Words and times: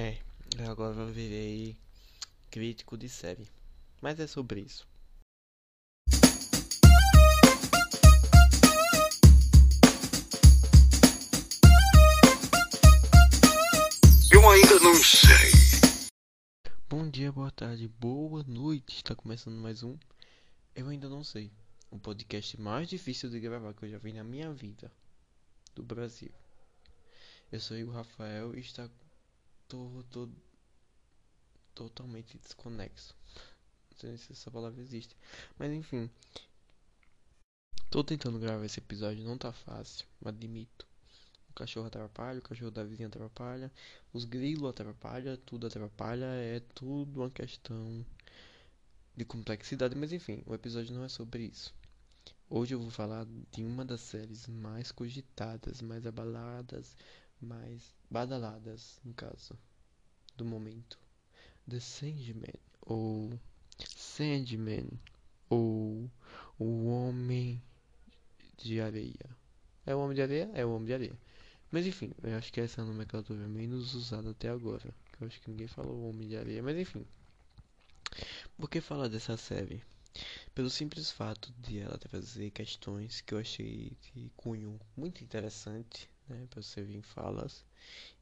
É, 0.00 0.16
agora 0.70 0.94
eu 0.94 1.08
virei 1.08 1.76
crítico 2.52 2.96
de 2.96 3.08
série. 3.08 3.48
Mas 4.00 4.20
é 4.20 4.28
sobre 4.28 4.60
isso. 4.60 4.86
Eu 14.32 14.48
ainda 14.48 14.78
não 14.78 14.94
sei. 14.94 15.50
Bom 16.88 17.10
dia, 17.10 17.32
boa 17.32 17.50
tarde, 17.50 17.88
boa 17.88 18.44
noite. 18.44 18.98
Está 18.98 19.16
começando 19.16 19.56
mais 19.56 19.82
um 19.82 19.98
Eu 20.76 20.86
ainda 20.90 21.08
não 21.08 21.24
sei. 21.24 21.50
O 21.90 21.98
podcast 21.98 22.56
mais 22.60 22.88
difícil 22.88 23.30
de 23.30 23.40
gravar 23.40 23.74
que 23.74 23.84
eu 23.84 23.90
já 23.90 23.98
vi 23.98 24.12
na 24.12 24.22
minha 24.22 24.52
vida 24.52 24.92
do 25.74 25.82
Brasil. 25.82 26.30
Eu 27.50 27.58
sou 27.58 27.76
o 27.78 27.90
Rafael 27.90 28.54
e 28.54 28.60
está 28.60 28.88
tô, 29.68 30.02
tô 30.10 30.28
totalmente 31.74 32.38
desconexo. 32.38 33.14
Não 33.90 33.98
sei 33.98 34.16
se 34.16 34.32
essa 34.32 34.50
palavra 34.50 34.80
existe. 34.80 35.14
Mas 35.58 35.72
enfim. 35.72 36.10
Tô 37.90 38.02
tentando 38.02 38.38
gravar 38.38 38.64
esse 38.64 38.80
episódio, 38.80 39.24
não 39.24 39.38
tá 39.38 39.52
fácil, 39.52 40.06
admito. 40.24 40.86
O 41.50 41.54
cachorro 41.54 41.86
atrapalha, 41.86 42.38
o 42.38 42.42
cachorro 42.42 42.70
da 42.70 42.84
vizinha 42.84 43.08
atrapalha, 43.08 43.72
os 44.12 44.24
grilos 44.24 44.68
atrapalha, 44.68 45.38
tudo 45.38 45.66
atrapalha, 45.66 46.26
é 46.26 46.60
tudo 46.74 47.20
uma 47.20 47.30
questão 47.30 48.04
de 49.16 49.24
complexidade, 49.24 49.96
mas 49.96 50.12
enfim, 50.12 50.42
o 50.46 50.54
episódio 50.54 50.94
não 50.94 51.04
é 51.04 51.08
sobre 51.08 51.44
isso. 51.44 51.74
Hoje 52.50 52.74
eu 52.74 52.80
vou 52.80 52.90
falar 52.90 53.26
de 53.50 53.64
uma 53.64 53.84
das 53.84 54.00
séries 54.00 54.46
mais 54.46 54.92
cogitadas, 54.92 55.80
mais 55.80 56.06
abaladas, 56.06 56.94
mais 57.40 57.94
badaladas, 58.10 59.00
no 59.04 59.14
caso, 59.14 59.58
do 60.36 60.44
momento. 60.44 60.98
The 61.68 61.80
Sandman, 61.80 62.54
ou 62.82 63.38
Sandman, 63.96 64.88
ou 65.48 66.10
O 66.58 66.86
Homem 66.86 67.62
de 68.56 68.80
Areia. 68.80 69.36
É 69.86 69.94
o 69.94 70.00
Homem 70.00 70.14
de 70.14 70.22
Areia? 70.22 70.50
É 70.54 70.64
o 70.64 70.72
Homem 70.72 70.86
de 70.86 70.94
Areia. 70.94 71.18
Mas 71.70 71.86
enfim, 71.86 72.12
eu 72.22 72.36
acho 72.36 72.52
que 72.52 72.60
essa 72.60 72.80
é 72.80 72.84
a 72.84 72.86
nomenclatura 72.86 73.46
menos 73.46 73.94
usada 73.94 74.30
até 74.30 74.48
agora. 74.48 74.94
Eu 75.20 75.26
acho 75.26 75.40
que 75.40 75.50
ninguém 75.50 75.66
falou 75.66 76.08
Homem 76.08 76.28
de 76.28 76.36
Areia, 76.36 76.62
mas 76.62 76.76
enfim. 76.76 77.06
Por 78.56 78.68
que 78.70 78.80
falar 78.80 79.08
dessa 79.08 79.36
série? 79.36 79.82
Pelo 80.54 80.70
simples 80.70 81.10
fato 81.10 81.52
de 81.58 81.78
ela 81.78 81.98
trazer 81.98 82.50
questões 82.50 83.20
que 83.20 83.34
eu 83.34 83.38
achei 83.38 83.96
de 84.00 84.30
cunho 84.36 84.80
muito 84.96 85.22
interessante, 85.22 86.10
né, 86.28 86.46
para 86.50 86.62
você 86.62 86.82
vir 86.82 87.02
falas, 87.02 87.64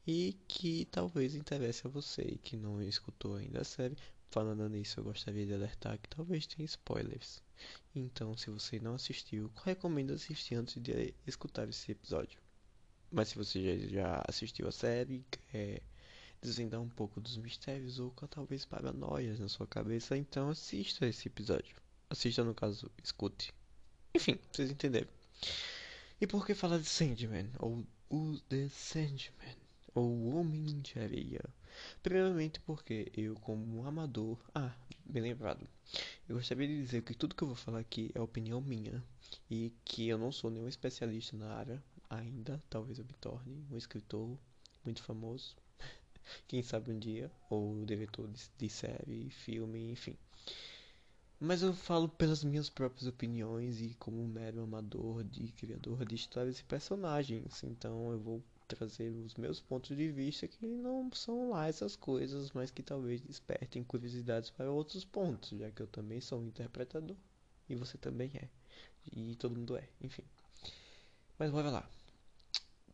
e 0.05 0.37
que 0.47 0.85
talvez 0.85 1.35
interesse 1.35 1.85
a 1.85 1.89
você 1.89 2.37
que 2.43 2.55
não 2.55 2.81
escutou 2.81 3.35
ainda 3.35 3.61
a 3.61 3.65
série. 3.65 3.97
Falando 4.29 4.67
nisso, 4.67 4.99
eu 4.99 5.05
gostaria 5.05 5.45
de 5.45 5.53
alertar 5.53 5.97
que 5.97 6.09
talvez 6.09 6.45
tenha 6.45 6.65
spoilers. 6.65 7.41
Então, 7.95 8.35
se 8.35 8.49
você 8.49 8.79
não 8.79 8.95
assistiu, 8.95 9.51
recomendo 9.63 10.11
assistir 10.11 10.55
antes 10.55 10.81
de 10.81 11.13
escutar 11.25 11.67
esse 11.69 11.91
episódio. 11.91 12.39
Mas 13.11 13.29
se 13.29 13.35
você 13.37 13.79
já, 13.79 13.87
já 13.87 14.25
assistiu 14.27 14.67
a 14.67 14.71
série, 14.71 15.25
quer 15.31 15.81
desvendar 16.41 16.81
um 16.81 16.89
pouco 16.89 17.19
dos 17.19 17.37
mistérios 17.37 17.99
ou 17.99 18.11
talvez 18.29 18.65
paranoias 18.65 19.39
na 19.39 19.47
sua 19.47 19.65
cabeça, 19.65 20.17
então 20.17 20.49
assista 20.49 21.07
esse 21.07 21.27
episódio. 21.27 21.75
Assista, 22.09 22.43
no 22.43 22.53
caso, 22.53 22.91
escute. 23.03 23.53
Enfim, 24.13 24.37
vocês 24.51 24.69
entenderam. 24.69 25.07
E 26.19 26.27
por 26.27 26.45
que 26.45 26.53
falar 26.53 26.79
de 26.79 26.85
Sandman? 26.85 27.49
Ou 27.59 27.85
o 28.09 28.37
The 28.49 28.69
Sandman? 28.69 29.57
Ou 29.93 30.09
o 30.09 30.35
Homem 30.37 30.81
de 30.81 30.99
Areia? 30.99 31.41
Primeiramente 32.01 32.59
porque 32.61 33.11
eu, 33.15 33.35
como 33.35 33.79
um 33.79 33.85
amador... 33.85 34.37
Ah, 34.55 34.73
bem 35.05 35.23
lembrado. 35.23 35.67
Eu 36.27 36.37
gostaria 36.37 36.67
de 36.67 36.81
dizer 36.81 37.01
que 37.01 37.13
tudo 37.13 37.35
que 37.35 37.43
eu 37.43 37.47
vou 37.47 37.55
falar 37.55 37.79
aqui 37.79 38.11
é 38.15 38.21
opinião 38.21 38.61
minha. 38.61 39.03
E 39.49 39.73
que 39.83 40.07
eu 40.07 40.17
não 40.17 40.31
sou 40.31 40.49
nenhum 40.49 40.67
especialista 40.67 41.35
na 41.35 41.53
área 41.53 41.83
ainda. 42.09 42.61
Talvez 42.69 42.97
eu 42.97 43.05
me 43.05 43.13
torne 43.13 43.65
um 43.69 43.77
escritor 43.77 44.37
muito 44.85 45.03
famoso. 45.03 45.55
Quem 46.47 46.63
sabe 46.63 46.91
um 46.91 46.99
dia. 46.99 47.31
Ou 47.49 47.83
diretor 47.85 48.29
de, 48.57 48.69
série, 48.69 49.29
filme, 49.29 49.91
enfim. 49.91 50.15
Mas 51.39 51.61
eu 51.61 51.71
falo 51.71 52.09
pelas 52.09 52.43
minhas 52.43 52.69
próprias 52.69 53.07
opiniões 53.07 53.79
e 53.79 53.93
como 53.99 54.27
mero 54.27 54.63
amador 54.63 55.23
de 55.23 55.51
criador 55.51 56.03
de 56.03 56.15
histórias 56.15 56.59
e 56.59 56.63
personagens. 56.63 57.63
Então 57.63 58.11
eu 58.11 58.19
vou 58.19 58.43
trazer 58.67 59.09
os 59.11 59.35
meus 59.35 59.61
pontos 59.61 59.95
de 59.95 60.11
vista 60.11 60.47
que 60.47 60.67
não 60.67 61.09
são 61.13 61.51
lá 61.51 61.67
essas 61.67 61.95
coisas, 61.95 62.51
mas 62.51 62.71
que 62.71 62.81
talvez 62.81 63.21
despertem 63.21 63.83
curiosidades 63.83 64.49
para 64.49 64.71
outros 64.71 65.05
pontos, 65.05 65.57
já 65.57 65.71
que 65.71 65.81
eu 65.81 65.87
também 65.87 66.19
sou 66.19 66.39
um 66.39 66.47
interpretador 66.47 67.15
e 67.69 67.75
você 67.75 67.97
também 67.97 68.31
é. 68.35 68.49
E 69.11 69.35
todo 69.35 69.55
mundo 69.55 69.77
é, 69.77 69.87
enfim. 70.01 70.23
Mas 71.37 71.51
bora 71.51 71.69
lá. 71.69 71.89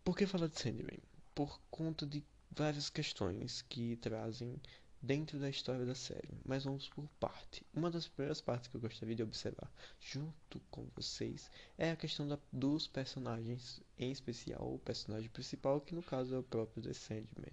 Por 0.03 0.17
que 0.17 0.27
falar 0.27 0.47
de 0.47 0.59
Sandman? 0.59 0.99
Por 1.33 1.59
conta 1.71 2.05
de 2.05 2.23
várias 2.51 2.89
questões 2.89 3.61
que 3.63 3.95
trazem 3.95 4.61
dentro 5.03 5.37
da 5.37 5.49
história 5.49 5.85
da 5.85 5.93
série, 5.93 6.29
mas 6.45 6.63
vamos 6.63 6.87
por 6.87 7.05
parte. 7.19 7.65
Uma 7.73 7.91
das 7.91 8.07
primeiras 8.07 8.39
partes 8.39 8.69
que 8.69 8.77
eu 8.77 8.81
gostaria 8.81 9.13
de 9.13 9.21
observar 9.21 9.69
junto 9.99 10.61
com 10.71 10.87
vocês 10.95 11.51
é 11.77 11.91
a 11.91 11.95
questão 11.97 12.25
da, 12.25 12.39
dos 12.49 12.87
personagens, 12.87 13.81
em 13.99 14.13
especial 14.13 14.73
o 14.73 14.79
personagem 14.79 15.29
principal, 15.29 15.81
que 15.81 15.93
no 15.93 16.01
caso 16.01 16.33
é 16.33 16.39
o 16.39 16.43
próprio 16.43 16.81
The 16.81 16.93
Sandman. 16.93 17.51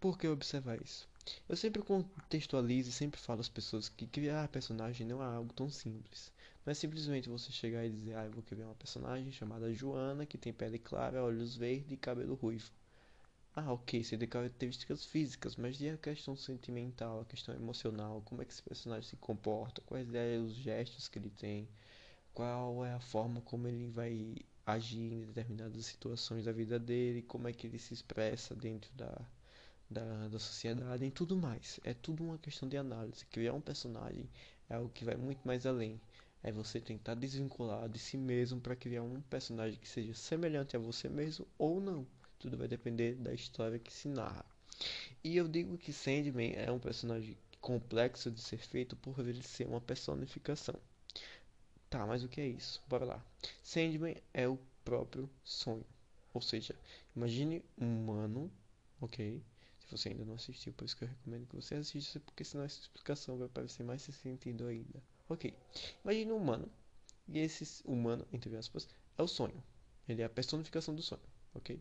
Por 0.00 0.18
que 0.18 0.26
observar 0.26 0.82
isso? 0.82 1.08
Eu 1.48 1.56
sempre 1.56 1.80
contextualizo 1.80 2.90
e 2.90 2.92
sempre 2.92 3.20
falo 3.20 3.40
às 3.40 3.48
pessoas 3.48 3.88
que 3.88 4.06
criar 4.08 4.48
personagem 4.48 5.06
não 5.06 5.22
é 5.22 5.26
algo 5.26 5.54
tão 5.54 5.70
simples. 5.70 6.32
Não 6.66 6.72
é 6.72 6.74
simplesmente 6.74 7.28
você 7.28 7.52
chegar 7.52 7.86
e 7.86 7.90
dizer, 7.90 8.16
ah, 8.16 8.24
eu 8.24 8.32
vou 8.32 8.42
criar 8.42 8.66
uma 8.66 8.74
personagem 8.74 9.30
chamada 9.30 9.72
Joana, 9.72 10.26
que 10.26 10.36
tem 10.36 10.52
pele 10.52 10.78
clara, 10.78 11.22
olhos 11.22 11.54
verdes 11.56 11.92
e 11.92 11.96
cabelo 11.96 12.34
ruivo. 12.34 12.70
Ah, 13.56 13.72
ok, 13.72 14.02
você 14.04 14.16
tem 14.18 14.28
características 14.28 15.04
físicas, 15.06 15.56
mas 15.56 15.80
e 15.80 15.88
a 15.88 15.96
questão 15.96 16.36
sentimental, 16.36 17.20
a 17.20 17.24
questão 17.24 17.52
emocional? 17.54 18.20
Como 18.24 18.42
é 18.42 18.44
que 18.44 18.52
esse 18.52 18.62
personagem 18.62 19.08
se 19.08 19.16
comporta? 19.16 19.80
Quais 19.82 20.06
são 20.08 20.44
os 20.44 20.54
gestos 20.54 21.08
que 21.08 21.18
ele 21.18 21.30
tem? 21.30 21.68
Qual 22.34 22.84
é 22.84 22.92
a 22.94 23.00
forma 23.00 23.40
como 23.42 23.68
ele 23.68 23.86
vai 23.88 24.36
agir 24.66 25.12
em 25.12 25.22
determinadas 25.26 25.86
situações 25.86 26.44
da 26.46 26.52
vida 26.52 26.78
dele? 26.78 27.22
Como 27.22 27.48
é 27.48 27.52
que 27.52 27.66
ele 27.66 27.78
se 27.78 27.94
expressa 27.94 28.54
dentro 28.56 28.92
da, 28.94 29.20
da, 29.90 30.28
da 30.28 30.38
sociedade 30.40 31.04
e 31.06 31.10
tudo 31.12 31.36
mais? 31.36 31.80
É 31.84 31.94
tudo 31.94 32.24
uma 32.24 32.38
questão 32.38 32.68
de 32.68 32.76
análise. 32.78 33.26
Criar 33.26 33.54
um 33.54 33.60
personagem 33.62 34.28
é 34.70 34.74
algo 34.76 34.90
que 34.90 35.04
vai 35.04 35.16
muito 35.16 35.46
mais 35.46 35.66
além. 35.66 36.00
É 36.42 36.52
você 36.52 36.80
tentar 36.80 37.14
desvincular 37.14 37.88
de 37.88 37.98
si 37.98 38.16
mesmo 38.18 38.60
para 38.60 38.76
criar 38.76 39.02
um 39.02 39.20
personagem 39.22 39.78
que 39.80 39.88
seja 39.88 40.14
semelhante 40.14 40.76
a 40.76 40.80
você 40.80 41.08
mesmo 41.08 41.46
ou 41.58 41.80
não. 41.80 42.06
Tudo 42.44 42.58
vai 42.58 42.68
depender 42.68 43.14
da 43.14 43.32
história 43.32 43.78
que 43.78 43.90
se 43.90 44.06
narra. 44.06 44.44
E 45.24 45.34
eu 45.34 45.48
digo 45.48 45.78
que 45.78 45.94
Sandman 45.94 46.52
é 46.54 46.70
um 46.70 46.78
personagem 46.78 47.38
complexo 47.58 48.30
de 48.30 48.38
ser 48.38 48.58
feito 48.58 48.94
por 48.96 49.18
ele 49.20 49.42
ser 49.42 49.66
uma 49.66 49.80
personificação. 49.80 50.74
Tá, 51.88 52.04
mas 52.04 52.22
o 52.22 52.28
que 52.28 52.42
é 52.42 52.46
isso? 52.46 52.82
Bora 52.86 53.06
lá. 53.06 53.24
Sandman 53.62 54.14
é 54.34 54.46
o 54.46 54.58
próprio 54.84 55.26
sonho. 55.42 55.86
Ou 56.34 56.42
seja, 56.42 56.78
imagine 57.16 57.64
um 57.78 58.02
humano, 58.02 58.52
ok? 59.00 59.42
Se 59.80 59.90
você 59.90 60.10
ainda 60.10 60.26
não 60.26 60.34
assistiu, 60.34 60.74
por 60.74 60.84
isso 60.84 60.98
que 60.98 61.04
eu 61.04 61.08
recomendo 61.08 61.46
que 61.46 61.56
você 61.56 61.76
assista, 61.76 62.20
porque 62.20 62.44
senão 62.44 62.62
essa 62.62 62.78
explicação 62.78 63.38
vai 63.38 63.48
parecer 63.48 63.84
mais 63.84 64.02
sem 64.02 64.12
sentido 64.12 64.66
ainda. 64.66 65.02
Ok. 65.30 65.54
Imagine 66.04 66.32
um 66.32 66.36
humano. 66.36 66.70
E 67.26 67.38
esse 67.38 67.82
humano, 67.86 68.28
entre 68.30 68.54
aspas, 68.54 68.86
é 69.16 69.22
o 69.22 69.26
sonho. 69.26 69.64
Ele 70.06 70.20
é 70.20 70.26
a 70.26 70.28
personificação 70.28 70.94
do 70.94 71.00
sonho, 71.02 71.22
ok? 71.54 71.80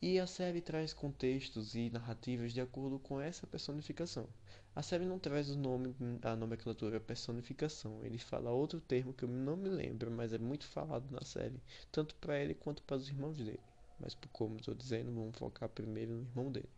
E 0.00 0.20
a 0.20 0.26
série 0.26 0.60
traz 0.60 0.92
contextos 0.92 1.74
e 1.74 1.88
narrativas 1.88 2.52
de 2.52 2.60
acordo 2.60 2.98
com 2.98 3.18
essa 3.18 3.46
personificação. 3.46 4.28
A 4.74 4.82
série 4.82 5.06
não 5.06 5.18
traz 5.18 5.48
o 5.48 5.56
nome, 5.56 5.94
a 6.22 6.36
nomenclatura 6.36 7.00
personificação. 7.00 8.04
Ele 8.04 8.18
fala 8.18 8.50
outro 8.50 8.78
termo 8.78 9.14
que 9.14 9.24
eu 9.24 9.28
não 9.28 9.56
me 9.56 9.70
lembro, 9.70 10.10
mas 10.10 10.34
é 10.34 10.38
muito 10.38 10.66
falado 10.66 11.10
na 11.10 11.22
série, 11.22 11.62
tanto 11.90 12.14
para 12.16 12.38
ele 12.38 12.54
quanto 12.54 12.82
para 12.82 12.98
os 12.98 13.08
irmãos 13.08 13.38
dele. 13.38 13.58
Mas 13.98 14.14
como 14.32 14.56
estou 14.56 14.74
dizendo, 14.74 15.10
vamos 15.12 15.38
focar 15.38 15.70
primeiro 15.70 16.12
no 16.12 16.26
irmão 16.28 16.52
dele. 16.52 16.68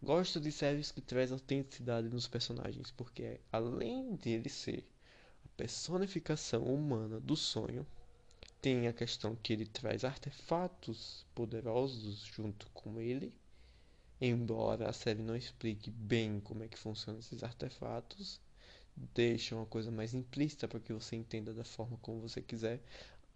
Gosto 0.00 0.40
de 0.40 0.52
séries 0.52 0.92
que 0.92 1.00
traz 1.00 1.32
autenticidade 1.32 2.08
nos 2.08 2.28
personagens, 2.28 2.92
porque 2.92 3.40
além 3.50 4.14
dele 4.14 4.48
ser 4.48 4.84
a 5.44 5.48
personificação 5.56 6.62
humana 6.62 7.18
do 7.18 7.34
sonho, 7.34 7.84
tem 8.60 8.88
a 8.88 8.92
questão 8.92 9.36
que 9.36 9.52
ele 9.52 9.66
traz 9.66 10.04
artefatos 10.04 11.24
poderosos 11.34 12.20
junto 12.20 12.68
com 12.70 13.00
ele. 13.00 13.32
Embora 14.20 14.88
a 14.88 14.92
série 14.92 15.22
não 15.22 15.36
explique 15.36 15.90
bem 15.90 16.40
como 16.40 16.64
é 16.64 16.68
que 16.68 16.78
funcionam 16.78 17.20
esses 17.20 17.42
artefatos, 17.44 18.40
deixa 19.14 19.54
uma 19.54 19.66
coisa 19.66 19.90
mais 19.90 20.12
implícita 20.12 20.66
para 20.66 20.80
que 20.80 20.92
você 20.92 21.14
entenda 21.14 21.54
da 21.54 21.64
forma 21.64 21.96
como 21.98 22.20
você 22.20 22.42
quiser. 22.42 22.82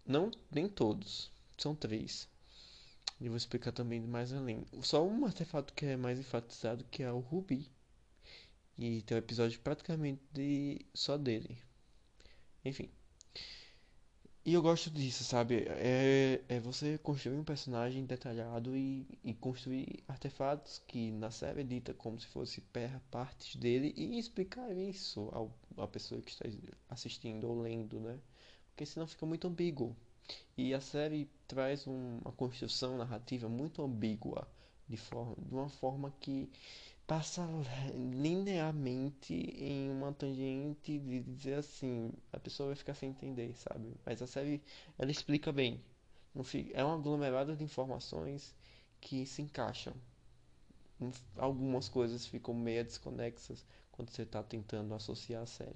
Não, 0.05 0.29
nem 0.51 0.67
todos, 0.67 1.31
são 1.57 1.73
três. 1.73 2.27
E 3.21 3.29
vou 3.29 3.37
explicar 3.37 3.71
também 3.71 4.01
mais 4.01 4.33
além. 4.33 4.65
Só 4.81 5.05
um 5.07 5.25
artefato 5.25 5.73
que 5.73 5.85
é 5.85 5.95
mais 5.95 6.19
enfatizado 6.19 6.83
que 6.91 7.03
é 7.03 7.11
o 7.11 7.19
Rubi. 7.19 7.71
E 8.77 9.01
tem 9.03 9.15
um 9.15 9.19
episódio 9.19 9.59
praticamente 9.61 10.21
de... 10.33 10.85
só 10.93 11.17
dele. 11.17 11.57
Enfim. 12.65 12.89
E 14.45 14.53
eu 14.53 14.61
gosto 14.61 14.89
disso, 14.89 15.23
sabe? 15.23 15.65
É, 15.69 16.41
é 16.49 16.59
você 16.59 16.97
construir 16.97 17.37
um 17.37 17.43
personagem 17.45 18.05
detalhado 18.05 18.75
e, 18.75 19.07
e 19.23 19.33
construir 19.33 20.03
artefatos 20.07 20.81
que 20.85 21.11
na 21.11 21.31
série 21.31 21.61
é 21.61 21.63
dita 21.63 21.93
como 21.93 22.19
se 22.19 22.27
fosse 22.27 22.61
partes 23.09 23.55
dele 23.55 23.93
e 23.95 24.19
explicar 24.19 24.75
isso 24.75 25.29
ao, 25.31 25.49
à 25.77 25.87
pessoa 25.87 26.21
que 26.21 26.31
está 26.31 26.45
assistindo 26.89 27.47
ou 27.47 27.61
lendo, 27.61 27.99
né? 28.01 28.19
Porque 28.69 28.85
senão 28.85 29.07
fica 29.07 29.25
muito 29.25 29.47
ambíguo. 29.47 29.95
E 30.57 30.73
a 30.73 30.81
série 30.81 31.29
traz 31.47 31.87
um, 31.87 32.19
uma 32.19 32.31
construção 32.33 32.97
narrativa 32.97 33.47
muito 33.47 33.81
ambígua, 33.81 34.47
de, 34.89 34.97
forma, 34.97 35.35
de 35.37 35.53
uma 35.53 35.69
forma 35.69 36.13
que 36.19 36.49
passa 37.05 37.47
linearmente 37.93 39.33
em 39.33 39.89
uma 39.91 40.13
tangente 40.13 40.97
de 40.99 41.19
dizer 41.21 41.55
assim, 41.55 42.11
a 42.31 42.39
pessoa 42.39 42.67
vai 42.67 42.75
ficar 42.75 42.93
sem 42.93 43.09
entender, 43.09 43.53
sabe? 43.55 43.93
Mas 44.05 44.21
a 44.21 44.27
série 44.27 44.61
ela 44.97 45.11
explica 45.11 45.51
bem. 45.51 45.81
É 46.73 46.83
um 46.83 46.93
aglomerado 46.93 47.55
de 47.55 47.63
informações 47.63 48.55
que 48.99 49.25
se 49.25 49.41
encaixam. 49.41 49.93
Algumas 51.37 51.89
coisas 51.89 52.25
ficam 52.25 52.53
meio 52.53 52.83
desconexas 52.83 53.65
quando 53.91 54.09
você 54.09 54.23
está 54.23 54.41
tentando 54.41 54.93
associar 54.95 55.43
a 55.43 55.45
série. 55.45 55.75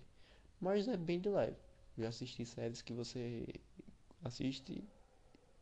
Mas 0.60 0.88
é 0.88 0.98
bem 0.98 1.20
de 1.20 1.30
leve. 1.30 1.58
Já 1.98 2.10
assisti 2.10 2.46
séries 2.46 2.82
que 2.82 2.94
você 2.94 3.46
assiste 4.24 4.84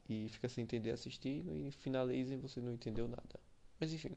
e 0.07 0.29
fica 0.29 0.47
sem 0.47 0.63
entender 0.63 0.91
assistindo 0.91 1.53
e 1.55 1.71
finaliza 1.71 2.35
e 2.35 2.37
você 2.37 2.61
não 2.61 2.71
entendeu 2.71 3.07
nada. 3.07 3.39
Mas 3.79 3.91
enfim. 3.91 4.15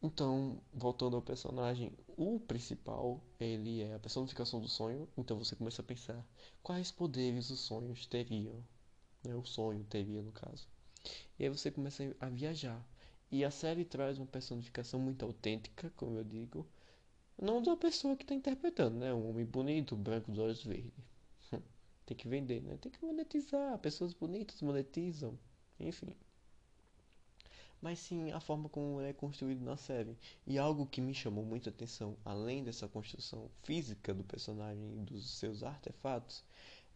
Então, 0.00 0.60
voltando 0.72 1.16
ao 1.16 1.22
personagem, 1.22 1.92
o 2.16 2.38
principal, 2.38 3.20
ele 3.38 3.82
é 3.82 3.94
a 3.94 3.98
personificação 3.98 4.60
do 4.60 4.68
sonho. 4.68 5.08
Então 5.16 5.36
você 5.36 5.56
começa 5.56 5.82
a 5.82 5.84
pensar 5.84 6.24
quais 6.62 6.92
poderes 6.92 7.50
os 7.50 7.60
sonhos 7.60 8.06
teriam. 8.06 8.64
Né? 9.24 9.34
O 9.34 9.44
sonho 9.44 9.84
teria, 9.84 10.22
no 10.22 10.30
caso. 10.30 10.68
E 11.38 11.44
aí 11.44 11.48
você 11.50 11.70
começa 11.70 12.14
a 12.20 12.28
viajar. 12.28 12.80
E 13.30 13.44
a 13.44 13.50
série 13.50 13.84
traz 13.84 14.18
uma 14.18 14.26
personificação 14.26 15.00
muito 15.00 15.24
autêntica, 15.24 15.92
como 15.96 16.16
eu 16.16 16.24
digo. 16.24 16.66
Não 17.40 17.60
da 17.60 17.76
pessoa 17.76 18.16
que 18.16 18.22
está 18.22 18.34
interpretando, 18.34 18.98
né? 18.98 19.12
Um 19.12 19.30
homem 19.30 19.44
bonito, 19.44 19.96
branco, 19.96 20.30
dos 20.30 20.40
olhos 20.40 20.64
verdes. 20.64 20.92
Tem 22.06 22.16
que 22.16 22.28
vender, 22.28 22.62
né? 22.62 22.76
Tem 22.78 22.90
que 22.90 23.04
monetizar. 23.04 23.78
Pessoas 23.78 24.14
bonitas 24.14 24.62
monetizam. 24.62 25.38
Enfim 25.78 26.16
mas 27.80 27.98
sim 27.98 28.30
a 28.32 28.40
forma 28.40 28.68
como 28.68 29.00
é 29.00 29.12
construído 29.12 29.62
na 29.64 29.76
série. 29.76 30.16
E 30.46 30.58
algo 30.58 30.86
que 30.86 31.00
me 31.00 31.14
chamou 31.14 31.44
muita 31.44 31.70
atenção, 31.70 32.16
além 32.24 32.64
dessa 32.64 32.88
construção 32.88 33.50
física 33.62 34.14
do 34.14 34.24
personagem 34.24 35.00
e 35.00 35.04
dos 35.04 35.30
seus 35.38 35.62
artefatos, 35.62 36.44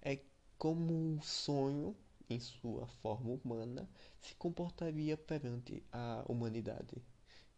é 0.03 0.19
como 0.59 1.17
o 1.17 1.23
sonho, 1.23 1.97
em 2.29 2.39
sua 2.41 2.87
forma 2.87 3.33
humana, 3.33 3.89
se 4.21 4.35
comportaria 4.37 5.17
perante 5.17 5.83
a 5.93 6.25
humanidade. 6.29 7.03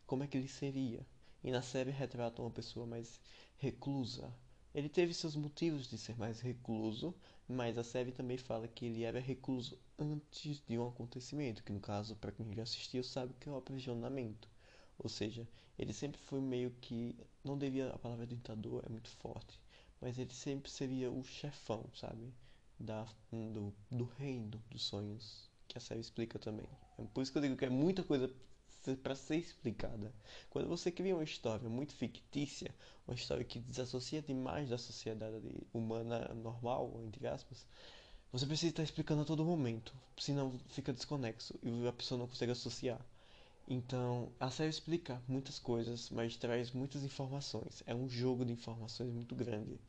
Como 0.06 0.22
é 0.24 0.26
que 0.26 0.36
ele 0.36 0.48
seria? 0.48 1.06
E 1.42 1.50
na 1.50 1.62
série 1.62 1.90
retrata 1.90 2.42
uma 2.42 2.50
pessoa 2.50 2.86
mais 2.86 3.20
reclusa. 3.58 4.32
Ele 4.74 4.88
teve 4.88 5.14
seus 5.14 5.36
motivos 5.36 5.88
de 5.88 5.96
ser 5.96 6.18
mais 6.18 6.40
recluso, 6.40 7.14
mas 7.48 7.78
a 7.78 7.84
série 7.84 8.10
também 8.10 8.36
fala 8.36 8.66
que 8.66 8.86
ele 8.86 9.04
era 9.04 9.20
recluso 9.20 9.78
antes 9.98 10.60
de 10.66 10.76
um 10.76 10.88
acontecimento, 10.88 11.62
que 11.62 11.72
no 11.72 11.80
caso, 11.80 12.16
para 12.16 12.32
quem 12.32 12.52
já 12.52 12.62
assistiu, 12.64 13.04
sabe 13.04 13.34
que 13.38 13.48
é 13.48 13.52
o 13.52 13.56
aprisionamento. 13.56 14.48
Ou 14.98 15.08
seja, 15.08 15.46
ele 15.78 15.92
sempre 15.92 16.20
foi 16.20 16.40
meio 16.40 16.70
que. 16.80 17.16
Não 17.44 17.56
devia. 17.56 17.90
A 17.90 17.98
palavra 17.98 18.26
ditador 18.26 18.82
é 18.84 18.88
muito 18.88 19.08
forte. 19.10 19.60
Mas 20.00 20.18
ele 20.18 20.32
sempre 20.32 20.70
seria 20.70 21.10
o 21.10 21.22
chefão, 21.24 21.84
sabe? 21.94 22.32
Da, 22.78 23.06
do, 23.30 23.72
do 23.90 24.04
reino 24.18 24.60
dos 24.70 24.82
sonhos. 24.82 25.48
Que 25.68 25.78
a 25.78 25.80
série 25.80 26.00
explica 26.00 26.38
também. 26.38 26.68
É 26.98 27.04
por 27.12 27.22
isso 27.22 27.32
que 27.32 27.38
eu 27.38 27.42
digo 27.42 27.56
que 27.56 27.64
é 27.64 27.70
muita 27.70 28.02
coisa 28.02 28.28
para 29.02 29.14
ser 29.14 29.36
explicada. 29.36 30.12
Quando 30.50 30.69
você 30.69 30.90
cria 30.90 31.14
uma 31.14 31.25
história 31.25 31.69
muito 31.69 31.94
fictícia, 31.94 32.75
uma 33.06 33.14
história 33.14 33.44
que 33.44 33.58
desassocia 33.58 34.20
demais 34.20 34.69
da 34.69 34.78
sociedade 34.78 35.66
humana 35.72 36.32
normal, 36.34 37.00
entre 37.06 37.26
aspas, 37.26 37.66
você 38.31 38.46
precisa 38.46 38.70
estar 38.70 38.82
explicando 38.82 39.22
a 39.22 39.25
todo 39.25 39.44
momento, 39.44 39.94
senão 40.19 40.58
fica 40.69 40.92
desconexo 40.92 41.54
e 41.62 41.86
a 41.86 41.92
pessoa 41.92 42.19
não 42.19 42.26
consegue 42.26 42.52
associar. 42.52 43.00
Então, 43.66 44.31
a 44.38 44.50
série 44.50 44.70
explica 44.70 45.22
muitas 45.26 45.58
coisas, 45.58 46.10
mas 46.10 46.36
traz 46.36 46.72
muitas 46.72 47.02
informações. 47.02 47.82
É 47.86 47.94
um 47.94 48.08
jogo 48.08 48.44
de 48.44 48.52
informações 48.52 49.10
muito 49.10 49.34
grande. 49.34 49.81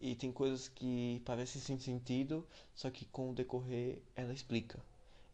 E 0.00 0.14
tem 0.14 0.30
coisas 0.30 0.68
que 0.68 1.22
parecem 1.24 1.62
sem 1.62 1.78
sentido, 1.78 2.46
só 2.74 2.90
que 2.90 3.06
com 3.06 3.30
o 3.30 3.34
decorrer 3.34 4.02
ela 4.14 4.34
explica 4.34 4.78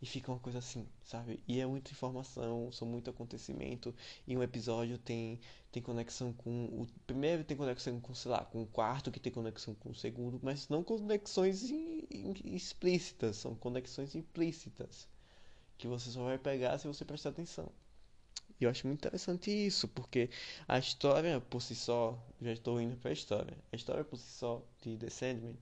e 0.02 0.06
fica 0.06 0.32
uma 0.32 0.38
coisa 0.38 0.58
assim, 0.58 0.86
sabe? 1.04 1.42
E 1.46 1.60
é 1.60 1.66
muita 1.66 1.90
informação, 1.90 2.72
são 2.72 2.88
muito 2.88 3.10
acontecimento. 3.10 3.94
E 4.26 4.36
um 4.36 4.42
episódio 4.42 4.96
tem, 4.98 5.38
tem 5.70 5.82
conexão 5.82 6.32
com. 6.32 6.64
O 6.66 6.86
primeiro 7.06 7.44
tem 7.44 7.56
conexão 7.56 8.00
com, 8.00 8.14
sei 8.14 8.30
lá, 8.30 8.44
com 8.44 8.62
o 8.62 8.66
quarto, 8.66 9.10
que 9.10 9.20
tem 9.20 9.32
conexão 9.32 9.74
com 9.74 9.90
o 9.90 9.94
segundo, 9.94 10.40
mas 10.42 10.68
não 10.68 10.82
conexões 10.82 11.70
in, 11.70 12.06
in, 12.10 12.34
explícitas, 12.44 13.36
são 13.36 13.54
conexões 13.54 14.14
implícitas. 14.14 15.06
Que 15.76 15.86
você 15.86 16.10
só 16.10 16.24
vai 16.24 16.38
pegar 16.38 16.78
se 16.78 16.86
você 16.86 17.04
prestar 17.04 17.30
atenção. 17.30 17.70
E 18.60 18.64
eu 18.64 18.70
acho 18.70 18.86
muito 18.86 19.00
interessante 19.00 19.50
isso, 19.50 19.88
porque 19.88 20.28
a 20.68 20.78
história 20.78 21.40
por 21.40 21.62
si 21.62 21.74
só, 21.74 22.18
já 22.42 22.52
estou 22.52 22.80
indo 22.80 22.96
para 22.96 23.10
a 23.10 23.12
história, 23.12 23.56
a 23.72 23.76
história 23.76 24.04
por 24.04 24.18
si 24.18 24.30
só 24.30 24.62
de 24.82 24.98
The 24.98 25.08
Sandman 25.08 25.56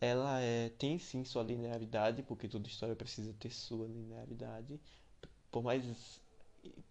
ela 0.00 0.40
é, 0.40 0.70
tem 0.70 0.98
sim 0.98 1.24
sua 1.24 1.42
linearidade, 1.42 2.22
porque 2.22 2.48
toda 2.48 2.68
história 2.68 2.96
precisa 2.96 3.34
ter 3.34 3.50
sua 3.50 3.86
linearidade. 3.86 4.80
Por 5.50 5.62
mais 5.62 5.84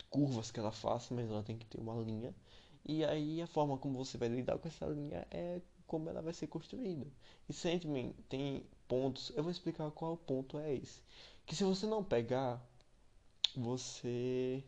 curvas 0.09 0.51
que 0.51 0.59
ela 0.59 0.71
faça, 0.71 1.13
mas 1.13 1.29
ela 1.29 1.43
tem 1.43 1.57
que 1.57 1.65
ter 1.65 1.79
uma 1.79 1.95
linha. 2.01 2.33
E 2.85 3.03
aí 3.05 3.41
a 3.41 3.47
forma 3.47 3.77
como 3.77 3.97
você 3.97 4.17
vai 4.17 4.29
lidar 4.29 4.57
com 4.57 4.67
essa 4.67 4.85
linha 4.85 5.27
é 5.31 5.61
como 5.87 6.09
ela 6.09 6.21
vai 6.21 6.33
ser 6.33 6.47
construída. 6.47 7.07
E 7.47 7.53
Sandman 7.53 8.13
tem 8.29 8.63
pontos, 8.87 9.31
eu 9.35 9.43
vou 9.43 9.51
explicar 9.51 9.89
qual 9.91 10.17
ponto 10.17 10.59
é 10.59 10.73
esse. 10.75 11.01
Que 11.45 11.55
se 11.55 11.63
você 11.63 11.85
não 11.87 12.03
pegar, 12.03 12.61
você 13.55 14.63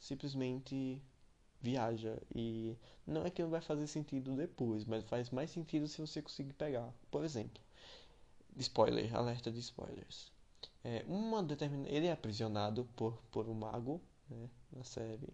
simplesmente 0.00 1.02
viaja 1.64 2.18
e 2.34 2.76
não 3.06 3.24
é 3.24 3.30
que 3.30 3.42
não 3.42 3.48
vai 3.48 3.62
fazer 3.62 3.86
sentido 3.86 4.36
depois, 4.36 4.84
mas 4.84 5.02
faz 5.04 5.30
mais 5.30 5.50
sentido 5.50 5.88
se 5.88 5.98
você 6.00 6.20
conseguir 6.20 6.52
pegar. 6.52 6.92
Por 7.10 7.24
exemplo, 7.24 7.62
spoiler, 8.58 9.14
alerta 9.16 9.50
de 9.50 9.60
spoilers. 9.60 10.30
É, 10.84 11.02
uma 11.08 11.42
determina... 11.42 11.88
Ele 11.88 12.06
é 12.06 12.12
aprisionado 12.12 12.86
por, 12.94 13.14
por 13.32 13.48
um 13.48 13.54
mago 13.54 13.98
né, 14.28 14.48
na 14.70 14.84
série. 14.84 15.32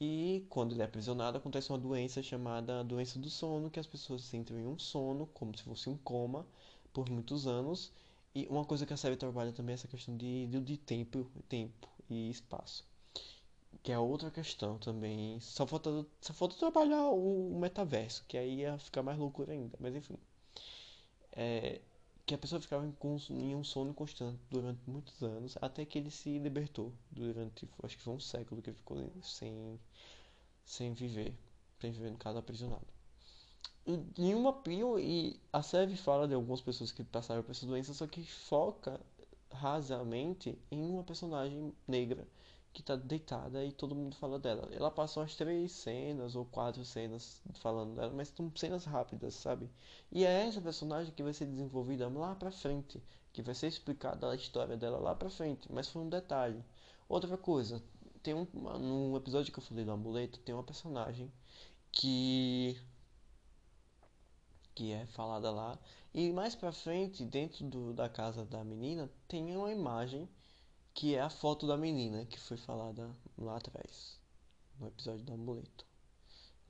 E 0.00 0.44
quando 0.50 0.72
ele 0.72 0.82
é 0.82 0.84
aprisionado, 0.84 1.38
acontece 1.38 1.70
uma 1.70 1.78
doença 1.78 2.20
chamada 2.22 2.82
doença 2.82 3.20
do 3.20 3.30
sono, 3.30 3.70
que 3.70 3.78
as 3.78 3.86
pessoas 3.86 4.34
entram 4.34 4.58
em 4.58 4.66
um 4.66 4.78
sono, 4.78 5.26
como 5.28 5.56
se 5.56 5.62
fosse 5.62 5.88
um 5.88 5.96
coma, 5.96 6.44
por 6.92 7.08
muitos 7.08 7.46
anos. 7.46 7.92
E 8.34 8.48
uma 8.50 8.64
coisa 8.64 8.84
que 8.84 8.92
a 8.92 8.96
série 8.96 9.16
trabalha 9.16 9.52
também 9.52 9.74
é 9.74 9.74
essa 9.74 9.86
questão 9.86 10.16
de, 10.16 10.48
de, 10.48 10.60
de 10.60 10.76
tempo, 10.76 11.30
tempo 11.48 11.88
e 12.10 12.28
espaço 12.30 12.84
que 13.82 13.92
é 13.92 13.98
outra 13.98 14.30
questão 14.30 14.78
também. 14.78 15.40
Só 15.40 15.66
falta, 15.66 16.06
só 16.20 16.32
falta 16.32 16.56
trabalhar 16.56 17.08
o, 17.08 17.52
o 17.52 17.58
metaverso, 17.58 18.24
que 18.28 18.38
aí 18.38 18.60
ia 18.60 18.78
ficar 18.78 19.02
mais 19.02 19.18
loucura 19.18 19.52
ainda. 19.52 19.76
Mas 19.80 19.94
enfim. 19.94 20.16
É, 21.32 21.80
que 22.24 22.34
a 22.34 22.38
pessoa 22.38 22.60
ficava 22.60 22.86
em, 22.86 22.94
em, 23.30 23.56
um 23.56 23.64
sono 23.64 23.92
constante 23.92 24.38
durante 24.50 24.80
muitos 24.86 25.22
anos, 25.22 25.56
até 25.60 25.84
que 25.84 25.98
ele 25.98 26.10
se 26.10 26.38
libertou 26.38 26.92
durante, 27.10 27.68
acho 27.82 27.96
que 27.96 28.02
foi 28.02 28.14
um 28.14 28.20
século 28.20 28.62
que 28.62 28.70
ele 28.70 28.76
ficou 28.76 29.10
sem, 29.22 29.80
sem 30.64 30.92
viver, 30.92 31.34
sem 31.80 31.90
viver 31.90 32.10
no 32.10 32.18
caso 32.18 32.38
aprisionado. 32.38 32.86
E, 33.86 33.98
em 34.18 34.34
uma 34.34 34.62
e 35.00 35.40
a 35.52 35.62
série 35.62 35.96
fala 35.96 36.28
de 36.28 36.34
algumas 36.34 36.60
pessoas 36.60 36.92
que 36.92 37.02
passaram 37.02 37.42
por 37.42 37.50
essa 37.50 37.66
doença, 37.66 37.92
só 37.92 38.06
que 38.06 38.22
foca 38.24 39.00
rasamente 39.50 40.56
em 40.70 40.80
uma 40.80 41.02
personagem 41.02 41.74
negra 41.88 42.26
que 42.72 42.82
tá 42.82 42.96
deitada 42.96 43.64
e 43.64 43.72
todo 43.72 43.94
mundo 43.94 44.16
fala 44.16 44.38
dela. 44.38 44.68
Ela 44.72 44.90
passa 44.90 45.20
umas 45.20 45.34
três 45.36 45.72
cenas 45.72 46.34
ou 46.34 46.44
quatro 46.46 46.84
cenas 46.84 47.42
falando 47.54 47.94
dela, 47.94 48.12
mas 48.14 48.28
são 48.28 48.50
cenas 48.56 48.84
rápidas, 48.84 49.34
sabe? 49.34 49.70
E 50.10 50.24
é 50.24 50.46
essa 50.46 50.60
personagem 50.60 51.12
que 51.12 51.22
vai 51.22 51.32
ser 51.32 51.46
desenvolvida 51.46 52.08
lá 52.08 52.34
pra 52.34 52.50
frente, 52.50 53.02
que 53.32 53.42
vai 53.42 53.54
ser 53.54 53.66
explicada 53.68 54.30
a 54.30 54.34
história 54.34 54.76
dela 54.76 54.98
lá 54.98 55.14
pra 55.14 55.30
frente, 55.30 55.70
mas 55.72 55.88
foi 55.88 56.02
um 56.02 56.08
detalhe. 56.08 56.64
Outra 57.08 57.36
coisa, 57.36 57.82
tem 58.22 58.34
um 58.34 58.46
no 58.78 59.16
episódio 59.16 59.52
que 59.52 59.58
eu 59.58 59.62
falei 59.64 59.84
do 59.84 59.92
amuleto, 59.92 60.38
tem 60.40 60.54
uma 60.54 60.64
personagem 60.64 61.30
que 61.90 62.80
que 64.74 64.90
é 64.92 65.04
falada 65.06 65.50
lá 65.50 65.78
e 66.14 66.30
mais 66.32 66.54
pra 66.54 66.72
frente, 66.72 67.24
dentro 67.24 67.64
do, 67.66 67.92
da 67.94 68.08
casa 68.08 68.44
da 68.44 68.62
menina, 68.64 69.10
tem 69.28 69.56
uma 69.56 69.70
imagem 69.72 70.28
que 70.94 71.14
é 71.14 71.20
a 71.20 71.30
foto 71.30 71.66
da 71.66 71.76
menina 71.76 72.24
que 72.26 72.38
foi 72.38 72.56
falada 72.56 73.10
lá 73.38 73.56
atrás, 73.56 74.18
no 74.78 74.88
episódio 74.88 75.24
do 75.24 75.32
amuleto. 75.32 75.86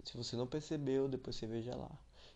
Se 0.04 0.16
você 0.16 0.36
não 0.36 0.46
percebeu, 0.46 1.08
depois 1.08 1.36
você 1.36 1.46
veja 1.46 1.76
lá. 1.76 1.90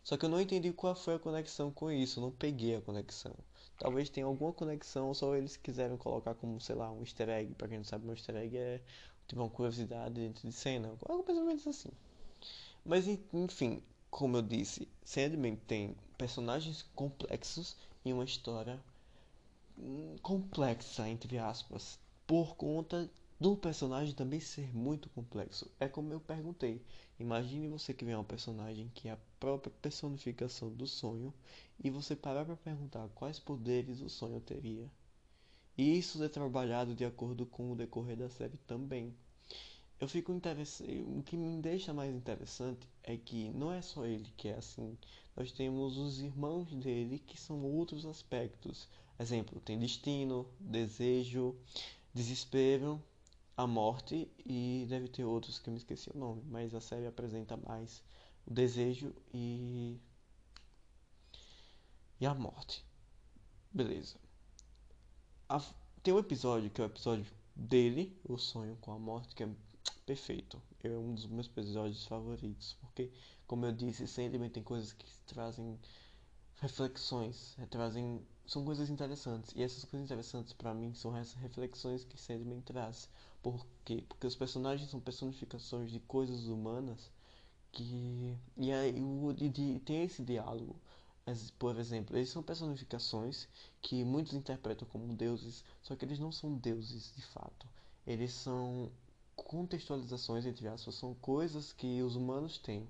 Só 0.04 0.16
que 0.16 0.24
eu 0.24 0.28
não 0.28 0.40
entendi 0.40 0.72
qual 0.72 0.94
foi 0.94 1.14
a 1.14 1.18
conexão 1.18 1.70
com 1.70 1.90
isso, 1.90 2.20
não 2.20 2.30
peguei 2.30 2.76
a 2.76 2.80
conexão. 2.80 3.34
Talvez 3.78 4.08
tenha 4.08 4.26
alguma 4.26 4.52
conexão, 4.52 5.12
só 5.12 5.34
eles 5.34 5.56
quiseram 5.56 5.96
colocar 5.96 6.34
como, 6.34 6.60
sei 6.60 6.76
lá, 6.76 6.90
um 6.90 7.00
easter 7.00 7.28
egg. 7.28 7.54
Pra 7.54 7.68
quem 7.68 7.78
não 7.78 7.84
sabe, 7.84 8.06
um 8.06 8.12
easter 8.12 8.36
egg 8.36 8.56
é 8.56 8.80
tipo 9.26 9.40
uma 9.42 9.50
curiosidade 9.50 10.14
dentro 10.14 10.48
de 10.48 10.54
cena, 10.54 10.94
algo 11.08 11.24
mais 11.26 11.38
ou 11.38 11.44
menos 11.44 11.66
assim. 11.66 11.90
Mas 12.84 13.06
enfim, 13.08 13.82
como 14.08 14.36
eu 14.36 14.42
disse, 14.42 14.88
Sandman 15.04 15.56
tem 15.66 15.96
personagens 16.16 16.84
complexos 16.94 17.76
e 18.04 18.12
uma 18.12 18.24
história 18.24 18.80
complexa, 20.22 21.08
entre 21.08 21.38
aspas, 21.38 21.98
por 22.26 22.56
conta 22.56 23.10
do 23.38 23.56
personagem 23.56 24.14
também 24.14 24.40
ser 24.40 24.74
muito 24.74 25.08
complexo. 25.10 25.70
É 25.78 25.86
como 25.88 26.12
eu 26.12 26.20
perguntei. 26.20 26.82
Imagine 27.18 27.68
você 27.68 27.92
que 27.92 28.04
vê 28.04 28.16
um 28.16 28.24
personagem 28.24 28.90
que 28.94 29.08
é 29.08 29.12
a 29.12 29.18
própria 29.38 29.72
personificação 29.82 30.70
do 30.70 30.86
sonho 30.86 31.32
e 31.82 31.90
você 31.90 32.16
parar 32.16 32.44
para 32.44 32.56
perguntar 32.56 33.08
quais 33.14 33.38
poderes 33.38 34.00
o 34.00 34.08
sonho 34.08 34.40
teria. 34.40 34.90
E 35.76 35.98
isso 35.98 36.22
é 36.24 36.28
trabalhado 36.28 36.94
de 36.94 37.04
acordo 37.04 37.44
com 37.44 37.70
o 37.70 37.76
decorrer 37.76 38.16
da 38.16 38.30
série 38.30 38.56
também. 38.66 39.14
Eu 40.00 40.08
fico 40.08 40.32
interessado. 40.32 40.88
O 41.18 41.22
que 41.22 41.36
me 41.36 41.60
deixa 41.60 41.92
mais 41.92 42.14
interessante 42.14 42.86
é 43.02 43.16
que 43.16 43.50
não 43.50 43.72
é 43.72 43.80
só 43.82 44.04
ele 44.06 44.30
que 44.36 44.48
é 44.48 44.54
assim. 44.54 44.96
Nós 45.36 45.52
temos 45.52 45.98
os 45.98 46.20
irmãos 46.20 46.74
dele 46.74 47.18
que 47.18 47.38
são 47.38 47.62
outros 47.62 48.06
aspectos. 48.06 48.88
Exemplo, 49.18 49.60
tem 49.60 49.78
destino, 49.78 50.46
desejo, 50.60 51.56
desespero, 52.12 53.02
a 53.56 53.66
morte 53.66 54.30
e 54.44 54.84
deve 54.88 55.08
ter 55.08 55.24
outros 55.24 55.58
que 55.58 55.68
eu 55.68 55.72
me 55.72 55.78
esqueci 55.78 56.10
o 56.14 56.18
nome, 56.18 56.42
mas 56.46 56.74
a 56.74 56.80
série 56.80 57.06
apresenta 57.06 57.56
mais 57.56 58.02
o 58.46 58.52
desejo 58.52 59.14
e 59.32 59.98
e 62.20 62.26
a 62.26 62.34
morte. 62.34 62.84
Beleza. 63.72 64.16
A... 65.48 65.60
tem 66.02 66.12
um 66.14 66.18
episódio 66.18 66.70
que 66.70 66.80
é 66.80 66.84
o 66.84 66.86
episódio 66.86 67.26
dele, 67.54 68.18
o 68.24 68.36
sonho 68.38 68.76
com 68.80 68.92
a 68.92 68.98
morte, 68.98 69.34
que 69.34 69.42
é 69.42 69.48
perfeito. 70.04 70.60
É 70.82 70.90
um 70.90 71.14
dos 71.14 71.26
meus 71.26 71.46
episódios 71.46 72.06
favoritos, 72.06 72.76
porque 72.80 73.10
como 73.46 73.66
eu 73.66 73.72
disse, 73.72 74.06
sempre 74.06 74.48
tem 74.50 74.62
coisas 74.62 74.92
que 74.92 75.06
trazem 75.26 75.78
reflexões, 76.60 77.54
é, 77.58 77.66
trazem 77.66 78.20
são 78.46 78.64
coisas 78.64 78.88
interessantes. 78.88 79.52
E 79.56 79.62
essas 79.62 79.84
coisas 79.84 80.06
interessantes 80.06 80.52
para 80.52 80.72
mim 80.72 80.94
são 80.94 81.16
essas 81.16 81.34
reflexões 81.34 82.04
que 82.04 82.16
Sandman 82.16 82.60
traz. 82.60 83.08
Por 83.42 83.66
quê? 83.84 84.04
Porque 84.08 84.26
os 84.26 84.36
personagens 84.36 84.90
são 84.90 85.00
personificações 85.00 85.90
de 85.90 86.00
coisas 86.00 86.46
humanas 86.46 87.10
que. 87.72 88.36
E 88.56 88.72
aí 88.72 89.00
o, 89.02 89.32
de, 89.32 89.80
tem 89.80 90.04
esse 90.04 90.22
diálogo. 90.22 90.76
Por 91.58 91.76
exemplo, 91.76 92.16
eles 92.16 92.28
são 92.28 92.40
personificações 92.40 93.48
que 93.82 94.04
muitos 94.04 94.32
interpretam 94.32 94.86
como 94.88 95.12
deuses, 95.12 95.64
só 95.82 95.96
que 95.96 96.04
eles 96.04 96.20
não 96.20 96.30
são 96.30 96.54
deuses 96.54 97.12
de 97.16 97.22
fato. 97.22 97.66
Eles 98.06 98.32
são 98.32 98.92
contextualizações, 99.34 100.46
entre 100.46 100.68
aspas, 100.68 100.94
são 100.94 101.14
coisas 101.14 101.72
que 101.72 102.00
os 102.00 102.14
humanos 102.14 102.58
têm. 102.58 102.86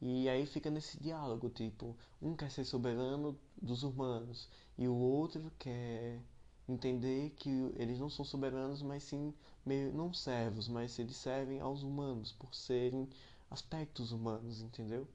E 0.00 0.28
aí 0.28 0.46
fica 0.46 0.70
nesse 0.70 0.98
diálogo, 0.98 1.48
tipo, 1.50 1.96
um 2.22 2.34
quer 2.34 2.50
ser 2.50 2.64
soberano 2.64 3.38
dos 3.60 3.82
humanos 3.82 4.48
e 4.78 4.88
o 4.88 4.94
outro 4.94 5.52
quer 5.58 6.20
entender 6.68 7.30
que 7.36 7.50
eles 7.76 7.98
não 7.98 8.08
são 8.08 8.24
soberanos, 8.24 8.82
mas 8.82 9.02
sim 9.04 9.34
meio 9.64 9.92
não 9.92 10.12
servos, 10.12 10.68
mas 10.68 10.98
eles 10.98 11.16
servem 11.16 11.60
aos 11.60 11.82
humanos 11.82 12.32
por 12.32 12.54
serem 12.54 13.08
aspectos 13.50 14.12
humanos, 14.12 14.60
entendeu? 14.62 15.06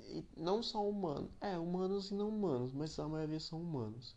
E 0.00 0.24
não 0.36 0.62
só 0.62 0.86
humanos, 0.86 1.30
é, 1.40 1.58
humanos 1.58 2.10
e 2.10 2.14
não 2.14 2.28
humanos, 2.28 2.72
mas 2.72 2.98
a 2.98 3.08
maioria 3.08 3.40
são 3.40 3.60
humanos. 3.60 4.14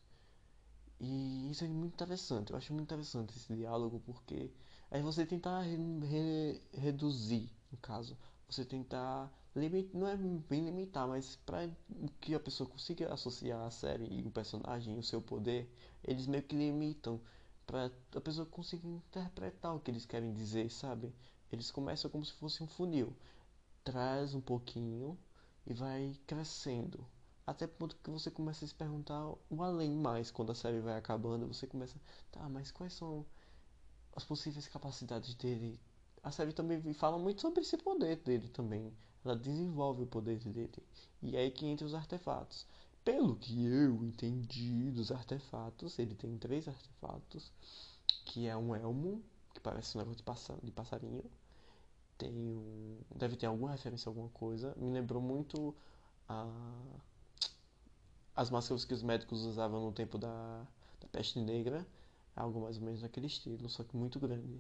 E 1.00 1.50
isso 1.52 1.64
é 1.64 1.68
muito 1.68 1.94
interessante, 1.94 2.52
eu 2.52 2.58
acho 2.58 2.74
muito 2.74 2.88
interessante 2.88 3.36
esse 3.38 3.54
diálogo 3.56 4.02
porque 4.06 4.52
aí 4.92 5.02
você 5.02 5.26
tentar 5.26 5.62
re 5.62 5.76
re 6.06 6.62
reduzir, 6.74 7.50
no 7.72 7.78
caso, 7.78 8.18
você 8.50 8.64
tentar 8.66 9.32
limitar, 9.56 10.00
não 10.00 10.08
é 10.08 10.16
bem 10.18 10.66
limitar, 10.66 11.08
mas 11.08 11.38
para 11.46 11.70
que 12.20 12.36
a 12.36 12.40
pessoa 12.40 12.70
consiga 12.70 13.14
associar 13.14 13.62
a 13.62 13.72
série 13.72 14.06
e 14.06 14.28
o 14.28 14.32
personagem 14.32 14.96
e 14.96 15.00
o 15.00 15.04
seu 15.04 15.22
poder, 15.22 15.70
eles 16.04 16.28
meio 16.28 16.44
que 16.44 16.56
limitam 16.56 17.20
para 17.66 17.92
a 18.16 18.22
pessoa 18.22 18.46
conseguir 18.46 18.88
interpretar 18.88 19.76
o 19.76 19.80
que 19.80 19.90
eles 19.90 20.06
querem 20.06 20.34
dizer, 20.34 20.70
sabe? 20.70 21.14
Eles 21.52 21.72
começam 21.72 22.12
como 22.12 22.26
se 22.26 22.34
fosse 22.34 22.62
um 22.62 22.68
funil, 22.68 23.16
traz 23.84 24.34
um 24.36 24.42
pouquinho 24.42 25.18
e 25.66 25.74
vai 25.74 26.16
crescendo. 26.28 27.06
Até 27.48 27.66
o 27.66 27.70
ponto 27.70 27.96
que 28.04 28.10
você 28.10 28.32
começa 28.32 28.66
a 28.66 28.68
se 28.68 28.74
perguntar 28.74 29.28
o 29.50 29.64
além 29.64 29.96
mais 29.96 30.32
quando 30.32 30.52
a 30.52 30.56
série 30.56 30.80
vai 30.80 30.98
acabando, 30.98 31.48
você 31.48 31.68
começa, 31.68 31.96
tá, 32.32 32.48
mas 32.50 32.72
quais 32.72 32.94
são 32.94 33.26
as 34.16 34.24
possíveis 34.24 34.68
capacidades 34.68 35.36
dele? 35.36 35.80
A 36.24 36.32
série 36.32 36.54
também 36.54 36.94
fala 36.94 37.20
muito 37.20 37.42
sobre 37.42 37.62
esse 37.62 37.78
poder 37.78 38.18
dele 38.18 38.50
também. 38.50 38.92
Ela 39.26 39.36
desenvolve 39.36 40.04
o 40.04 40.08
poder 40.08 40.38
dele. 40.40 40.72
E 41.22 41.36
é 41.36 41.42
aí 41.42 41.52
que 41.52 41.66
entra 41.66 41.86
os 41.86 41.96
artefatos. 41.96 42.66
Pelo 43.04 43.36
que 43.36 43.66
eu 43.66 44.04
entendi 44.04 44.92
dos 44.92 45.12
artefatos, 45.12 46.00
ele 46.00 46.16
tem 46.16 46.38
três 46.38 46.68
artefatos, 46.68 47.52
que 48.26 48.48
é 48.48 48.56
um 48.56 48.76
elmo, 48.76 49.22
que 49.54 49.60
parece 49.60 49.96
um 49.96 50.00
negócio 50.00 50.18
de, 50.18 50.24
passa, 50.24 50.58
de 50.64 50.72
passarinho. 50.72 51.24
Tem 52.18 52.32
um. 52.32 52.98
Deve 53.16 53.36
ter 53.36 53.46
alguma 53.48 53.72
referência 53.72 54.10
a 54.10 54.12
alguma 54.12 54.30
coisa. 54.30 54.74
Me 54.78 54.92
lembrou 54.92 55.22
muito 55.22 55.76
a, 56.28 56.48
as 58.36 58.50
máscaras 58.50 58.86
que 58.86 58.94
os 58.94 59.04
médicos 59.04 59.44
usavam 59.44 59.86
no 59.86 59.92
tempo 59.92 60.18
da, 60.18 60.66
da 61.00 61.08
peste 61.12 61.40
negra. 61.40 61.86
Algo 62.36 62.62
mais 62.62 62.78
ou 62.78 62.84
menos 62.84 63.02
daquele 63.02 63.28
estilo, 63.28 63.70
só 63.70 63.84
que 63.84 63.96
muito 63.96 64.20
grande. 64.20 64.60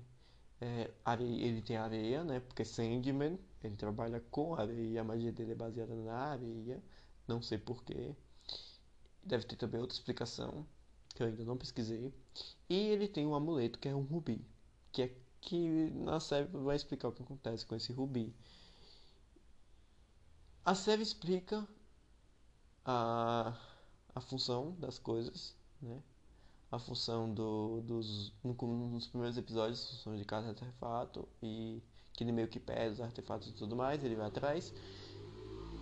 É, 0.61 0.89
areia, 1.03 1.45
ele 1.45 1.61
tem 1.61 1.75
areia, 1.77 2.23
né? 2.23 2.39
Porque 2.39 2.63
Sandman, 2.63 3.37
ele 3.65 3.75
trabalha 3.75 4.19
com 4.31 4.55
areia, 4.55 5.01
a 5.01 5.03
magia 5.03 5.31
dele 5.31 5.53
é 5.53 5.55
baseada 5.55 5.95
na 5.95 6.15
areia. 6.15 6.81
Não 7.27 7.41
sei 7.41 7.57
porquê. 7.57 8.15
Deve 9.23 9.45
ter 9.45 9.55
também 9.55 9.81
outra 9.81 9.95
explicação 9.95 10.65
que 11.15 11.23
eu 11.23 11.27
ainda 11.27 11.43
não 11.43 11.57
pesquisei. 11.57 12.13
E 12.69 12.75
ele 12.75 13.07
tem 13.07 13.25
um 13.25 13.35
amuleto 13.35 13.79
que 13.79 13.87
é 13.87 13.95
um 13.95 14.01
rubi, 14.01 14.45
que 14.91 15.01
é 15.03 15.15
que 15.41 15.89
na 15.91 16.19
série 16.19 16.47
vai 16.47 16.75
explicar 16.75 17.07
o 17.07 17.11
que 17.11 17.21
acontece 17.23 17.65
com 17.65 17.75
esse 17.75 17.93
rubi. 17.93 18.35
A 20.65 20.73
série 20.73 21.03
explica 21.03 21.67
a, 22.83 23.55
a 24.13 24.21
função 24.21 24.75
das 24.79 24.97
coisas, 24.97 25.55
né? 25.81 26.01
A 26.71 26.79
função 26.79 27.31
do, 27.33 27.81
dos 27.81 28.33
no, 28.43 28.53
nos 28.89 29.07
primeiros 29.07 29.37
episódios, 29.37 29.83
a 29.83 29.89
função 29.91 30.17
de 30.17 30.25
cada 30.25 30.49
artefato 30.49 31.29
e 31.41 31.81
que 32.15 32.23
ele 32.23 32.31
meio 32.31 32.47
que 32.47 32.59
pede 32.59 32.93
os 32.93 33.01
artefatos 33.01 33.49
e 33.49 33.53
tudo 33.53 33.75
mais, 33.75 34.03
ele 34.03 34.15
vai 34.15 34.27
atrás. 34.27 34.73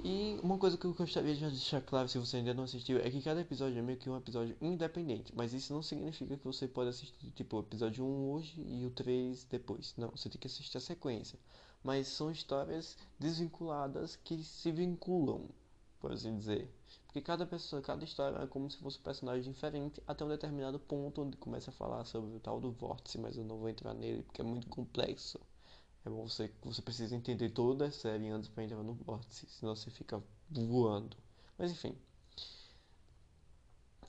E 0.06 0.38
uma 0.44 0.58
coisa 0.58 0.78
que 0.78 0.84
eu 0.86 0.94
gostaria 0.94 1.34
de 1.34 1.50
deixar 1.50 1.82
claro, 1.82 2.10
se 2.10 2.18
você 2.18 2.36
ainda 2.36 2.54
não 2.54 2.66
assistiu, 2.66 2.98
é 2.98 3.10
que 3.10 3.22
cada 3.22 3.40
episódio 3.40 3.80
é 3.80 3.82
meio 3.82 3.98
que 3.98 4.10
um 4.10 4.18
episódio 4.18 4.54
independente. 4.62 5.34
Mas 5.34 5.54
isso 5.54 5.72
não 5.74 5.82
significa 5.82 6.36
que 6.36 6.44
você 6.44 6.68
pode 6.68 6.90
assistir, 6.90 7.32
tipo, 7.32 7.56
o 7.56 7.60
episódio 7.62 8.04
1 8.04 8.32
hoje 8.32 8.62
e 8.68 8.86
o 8.86 8.92
3 8.92 9.46
depois. 9.46 9.94
Não, 9.96 10.10
você 10.10 10.30
tem 10.30 10.38
que 10.42 10.48
assistir 10.48 10.78
a 10.78 10.82
sequência. 10.82 11.40
Mas 11.82 12.08
são 12.08 12.30
histórias 12.30 12.98
desvinculadas 13.18 14.18
que 14.18 14.44
se 14.44 14.74
vinculam, 14.74 15.48
por 16.02 16.12
assim 16.12 16.38
dizer. 16.38 16.70
Porque 17.06 17.22
cada 17.22 17.46
pessoa, 17.46 17.82
cada 17.82 18.04
história 18.04 18.40
é 18.40 18.48
como 18.48 18.70
se 18.70 18.78
fosse 18.80 19.00
um 19.00 19.04
personagem 19.04 19.54
diferente 19.54 20.04
até 20.06 20.26
um 20.26 20.30
determinado 20.30 20.80
ponto 20.80 21.22
onde 21.22 21.38
começa 21.38 21.70
a 21.70 21.74
falar 21.74 22.04
sobre 22.04 22.36
o 22.36 22.40
tal 22.42 22.60
do 22.60 22.72
vórtice, 22.72 23.18
mas 23.18 23.38
eu 23.38 23.46
não 23.46 23.58
vou 23.58 23.70
entrar 23.70 23.94
nele 23.94 24.24
porque 24.24 24.42
é 24.42 24.44
muito 24.44 24.68
complexo. 24.68 25.40
É 26.06 26.10
bom 26.10 26.28
você, 26.28 26.52
você 26.62 26.82
precisa 26.82 27.16
entender 27.16 27.50
toda 27.50 27.86
a 27.88 27.92
série 27.92 28.28
antes 28.30 28.50
para 28.50 28.64
entrar 28.64 28.84
no 28.84 28.94
vórtice, 28.94 29.48
senão 29.48 29.76
você 29.76 29.90
fica 29.90 30.22
voando. 30.50 31.16
Mas 31.58 31.72
enfim. 31.72 31.98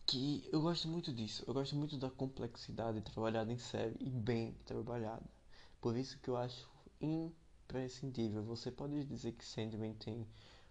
Que 0.06 0.48
eu 0.52 0.60
gosto 0.60 0.88
muito 0.88 1.12
disso. 1.12 1.44
Eu 1.46 1.54
gosto 1.54 1.76
muito 1.76 1.96
da 1.96 2.10
complexidade 2.10 3.00
trabalhada 3.00 3.52
em 3.52 3.58
série 3.58 3.96
e 4.00 4.10
bem 4.10 4.52
trabalhada. 4.64 5.24
Por 5.80 5.96
isso 5.96 6.18
que 6.18 6.28
eu 6.28 6.36
acho 6.36 6.68
imprescindível. 7.00 8.42
Você 8.44 8.70
pode 8.70 9.04
dizer 9.04 9.32
que 9.32 9.44
Sandman 9.44 9.94
tem 9.94 10.26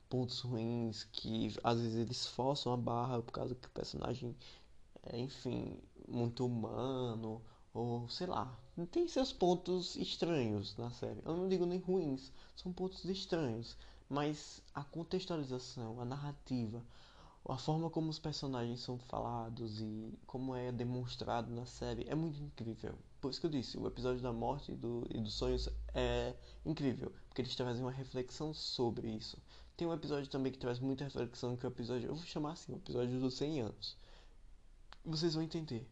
pontos 0.10 0.42
ruins, 0.42 1.06
que 1.06 1.56
às 1.64 1.80
vezes 1.80 1.98
eles 1.98 2.28
forçam 2.28 2.74
a 2.74 2.78
barra 2.78 3.22
por 3.22 3.32
causa 3.32 3.56
que 3.56 3.68
o 3.68 3.72
personagem 3.72 4.36
é, 5.04 5.18
enfim, 5.20 5.82
muito 6.08 6.46
humano 6.46 7.42
ou 7.74 8.08
sei 8.08 8.28
lá, 8.28 8.56
tem 8.92 9.08
seus 9.08 9.34
pontos 9.34 9.96
estranhos 9.96 10.78
na 10.78 10.92
série. 10.92 11.22
Eu 11.26 11.36
não 11.36 11.48
digo 11.48 11.66
nem 11.66 11.80
ruins, 11.80 12.32
são 12.56 12.72
pontos 12.72 13.04
estranhos, 13.06 13.76
mas 14.08 14.62
a 14.74 14.84
contextualização, 14.84 16.00
a 16.00 16.06
narrativa, 16.06 16.84
a 17.50 17.58
forma 17.58 17.90
como 17.90 18.10
os 18.10 18.20
personagens 18.20 18.80
são 18.80 18.98
falados 18.98 19.82
e 19.82 20.18
como 20.26 20.56
é 20.56 20.72
demonstrado 20.72 21.52
na 21.52 21.66
série 21.66 22.08
é 22.08 22.16
muito 22.16 22.42
incrível. 22.42 22.96
Por 23.20 23.32
isso 23.32 23.42
que 23.42 23.48
eu 23.48 23.52
disse, 23.52 23.78
o 23.78 23.88
episódio 23.88 24.22
da 24.22 24.32
morte 24.32 24.72
e, 24.72 24.76
do, 24.76 25.06
e 25.10 25.20
dos 25.20 25.34
sonhos 25.34 25.68
é 25.94 26.36
incrível, 26.66 27.12
porque 27.28 27.42
eles 27.42 27.56
trazem 27.56 27.84
uma 27.84 27.92
reflexão 27.92 28.54
sobre 28.54 29.10
isso. 29.10 29.38
Tem 29.76 29.88
um 29.88 29.94
episódio 29.94 30.30
também 30.30 30.52
que 30.52 30.60
traz 30.60 30.80
muita 30.80 31.06
reflexão, 31.06 31.58
que 31.58 31.66
é 31.66 31.70
o 31.70 31.72
episódio, 31.72 32.08
eu 32.08 32.16
vou 32.16 32.26
chamar 32.26 32.52
assim, 32.52 32.74
o 32.74 32.78
episódio 32.78 33.20
dos 33.20 33.34
100 33.34 33.62
anos. 33.62 33.98
Vocês 35.04 35.34
vão 35.34 35.44
entender 35.44 35.88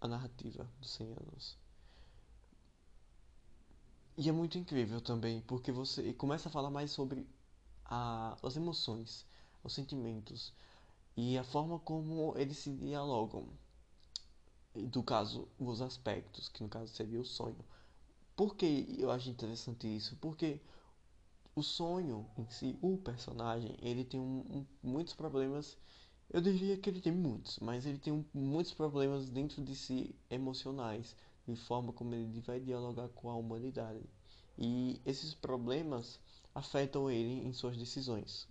a 0.00 0.08
narrativa 0.08 0.68
dos 0.80 0.90
100 0.90 1.12
anos. 1.12 1.58
E 4.16 4.28
é 4.28 4.32
muito 4.32 4.58
incrível 4.58 5.00
também, 5.00 5.40
porque 5.42 5.72
você 5.72 6.12
começa 6.12 6.48
a 6.48 6.52
falar 6.52 6.70
mais 6.70 6.90
sobre 6.90 7.26
a, 7.84 8.36
as 8.42 8.56
emoções, 8.56 9.26
os 9.64 9.72
sentimentos 9.72 10.52
e 11.16 11.38
a 11.38 11.44
forma 11.44 11.78
como 11.78 12.34
eles 12.36 12.58
se 12.58 12.70
dialogam. 12.72 13.48
Do 14.74 15.02
caso, 15.02 15.48
os 15.58 15.80
aspectos, 15.82 16.48
que 16.48 16.62
no 16.62 16.68
caso 16.68 16.92
seria 16.94 17.20
o 17.20 17.24
sonho. 17.24 17.64
Por 18.36 18.56
que 18.56 18.96
eu 18.98 19.10
acho 19.10 19.28
interessante 19.28 19.86
isso? 19.86 20.16
Porque 20.16 20.60
o 21.54 21.62
sonho 21.62 22.26
em 22.38 22.48
si, 22.48 22.78
o 22.80 22.96
personagem, 22.98 23.76
ele 23.82 24.04
tem 24.04 24.20
um, 24.20 24.40
um, 24.50 24.66
muitos 24.82 25.14
problemas. 25.14 25.76
Eu 26.32 26.40
diria 26.40 26.76
que 26.76 26.88
ele 26.88 27.00
tem 27.00 27.12
muitos, 27.12 27.58
mas 27.58 27.84
ele 27.84 27.98
tem 27.98 28.24
muitos 28.32 28.72
problemas 28.72 29.28
dentro 29.28 29.60
de 29.64 29.74
si 29.74 30.14
emocionais, 30.30 31.16
de 31.46 31.56
forma 31.56 31.92
como 31.92 32.14
ele 32.14 32.40
vai 32.40 32.60
dialogar 32.60 33.08
com 33.08 33.28
a 33.28 33.34
humanidade. 33.34 34.08
E 34.56 35.00
esses 35.04 35.34
problemas 35.34 36.20
afetam 36.54 37.10
ele 37.10 37.44
em 37.44 37.52
suas 37.52 37.76
decisões 37.76 38.46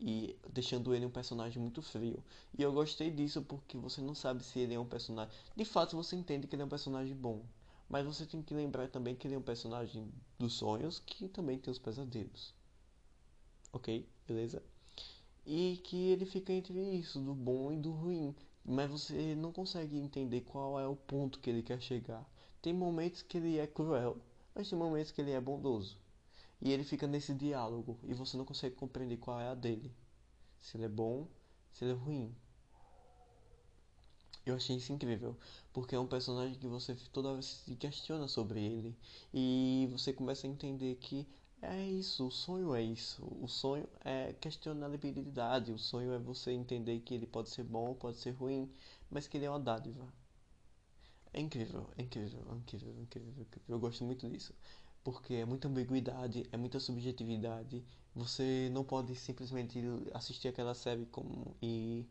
e 0.00 0.36
deixando 0.52 0.92
ele 0.92 1.06
um 1.06 1.10
personagem 1.10 1.62
muito 1.62 1.82
frio. 1.82 2.22
E 2.56 2.62
eu 2.62 2.72
gostei 2.72 3.12
disso 3.12 3.42
porque 3.42 3.76
você 3.76 4.00
não 4.00 4.14
sabe 4.14 4.44
se 4.44 4.58
ele 4.58 4.74
é 4.74 4.80
um 4.80 4.86
personagem. 4.86 5.32
De 5.54 5.64
fato, 5.64 5.96
você 5.96 6.16
entende 6.16 6.48
que 6.48 6.56
ele 6.56 6.62
é 6.62 6.66
um 6.66 6.68
personagem 6.68 7.14
bom, 7.14 7.44
mas 7.88 8.04
você 8.04 8.26
tem 8.26 8.42
que 8.42 8.54
lembrar 8.54 8.88
também 8.88 9.14
que 9.14 9.28
ele 9.28 9.36
é 9.36 9.38
um 9.38 9.42
personagem 9.42 10.12
dos 10.36 10.54
sonhos 10.54 10.98
que 10.98 11.28
também 11.28 11.58
tem 11.58 11.70
os 11.70 11.78
pesadelos. 11.78 12.52
Ok? 13.72 14.08
Beleza? 14.26 14.62
E 15.50 15.78
que 15.82 16.10
ele 16.10 16.26
fica 16.26 16.52
entre 16.52 16.78
isso, 16.78 17.18
do 17.20 17.34
bom 17.34 17.72
e 17.72 17.76
do 17.78 17.90
ruim. 17.90 18.36
Mas 18.62 18.90
você 18.90 19.34
não 19.34 19.50
consegue 19.50 19.96
entender 19.96 20.42
qual 20.42 20.78
é 20.78 20.86
o 20.86 20.94
ponto 20.94 21.38
que 21.38 21.48
ele 21.48 21.62
quer 21.62 21.80
chegar. 21.80 22.22
Tem 22.60 22.74
momentos 22.74 23.22
que 23.22 23.38
ele 23.38 23.56
é 23.56 23.66
cruel, 23.66 24.18
mas 24.54 24.68
tem 24.68 24.78
momentos 24.78 25.10
que 25.10 25.22
ele 25.22 25.30
é 25.30 25.40
bondoso. 25.40 25.96
E 26.60 26.70
ele 26.70 26.84
fica 26.84 27.06
nesse 27.06 27.32
diálogo 27.32 27.98
e 28.02 28.12
você 28.12 28.36
não 28.36 28.44
consegue 28.44 28.74
compreender 28.74 29.16
qual 29.16 29.40
é 29.40 29.48
a 29.48 29.54
dele. 29.54 29.90
Se 30.60 30.76
ele 30.76 30.84
é 30.84 30.88
bom, 30.88 31.26
se 31.72 31.82
ele 31.82 31.92
é 31.92 31.96
ruim. 31.96 32.36
Eu 34.44 34.54
achei 34.54 34.76
isso 34.76 34.92
incrível, 34.92 35.34
porque 35.72 35.94
é 35.94 35.98
um 35.98 36.06
personagem 36.06 36.58
que 36.58 36.66
você 36.66 36.94
toda 37.10 37.32
vez 37.32 37.46
se 37.46 37.74
questiona 37.74 38.28
sobre 38.28 38.62
ele 38.62 38.94
e 39.32 39.88
você 39.92 40.12
começa 40.12 40.46
a 40.46 40.50
entender 40.50 40.96
que 40.96 41.26
é 41.62 41.86
isso, 41.86 42.26
o 42.26 42.30
sonho 42.30 42.74
é 42.74 42.82
isso. 42.82 43.22
O 43.40 43.48
sonho 43.48 43.88
é 44.04 44.32
questionabilidade, 44.40 45.72
o 45.72 45.78
sonho 45.78 46.12
é 46.12 46.18
você 46.18 46.52
entender 46.52 47.00
que 47.00 47.14
ele 47.14 47.26
pode 47.26 47.50
ser 47.50 47.64
bom, 47.64 47.94
pode 47.94 48.16
ser 48.18 48.30
ruim, 48.32 48.70
mas 49.10 49.26
que 49.28 49.36
ele 49.36 49.46
é 49.46 49.50
uma 49.50 49.60
dádiva. 49.60 50.06
É 51.32 51.40
incrível, 51.40 51.88
é 51.96 52.02
incrível, 52.02 52.40
é 52.50 52.54
incrível, 52.56 52.94
é 52.98 53.02
incrível, 53.02 53.34
é 53.38 53.42
incrível. 53.42 53.64
Eu 53.68 53.78
gosto 53.78 54.04
muito 54.04 54.28
disso 54.28 54.54
porque 55.04 55.34
é 55.34 55.44
muita 55.44 55.68
ambiguidade, 55.68 56.46
é 56.52 56.56
muita 56.56 56.78
subjetividade. 56.80 57.82
Você 58.14 58.68
não 58.72 58.84
pode 58.84 59.14
simplesmente 59.14 59.80
assistir 60.12 60.48
aquela 60.48 60.74
série 60.74 61.06
como 61.06 61.56
e 61.62 62.06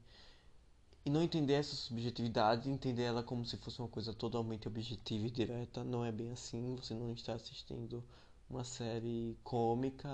e 1.06 1.10
não 1.10 1.24
entender 1.24 1.54
essa 1.54 1.76
subjetividade, 1.76 2.70
entender 2.70 3.04
ela 3.04 3.24
como 3.24 3.46
se 3.46 3.56
fosse 3.58 3.80
uma 3.80 3.88
coisa 3.88 4.14
totalmente 4.14 4.68
objetiva 4.68 5.28
e 5.28 5.32
direta. 5.32 5.84
Não 5.84 6.04
é 6.04 6.12
bem 6.12 6.32
assim. 6.32 6.76
Você 6.76 6.94
não 6.94 7.14
está 7.14 7.34
assistindo 7.34 8.04
uma 8.50 8.64
série 8.64 9.38
cômica 9.44 10.10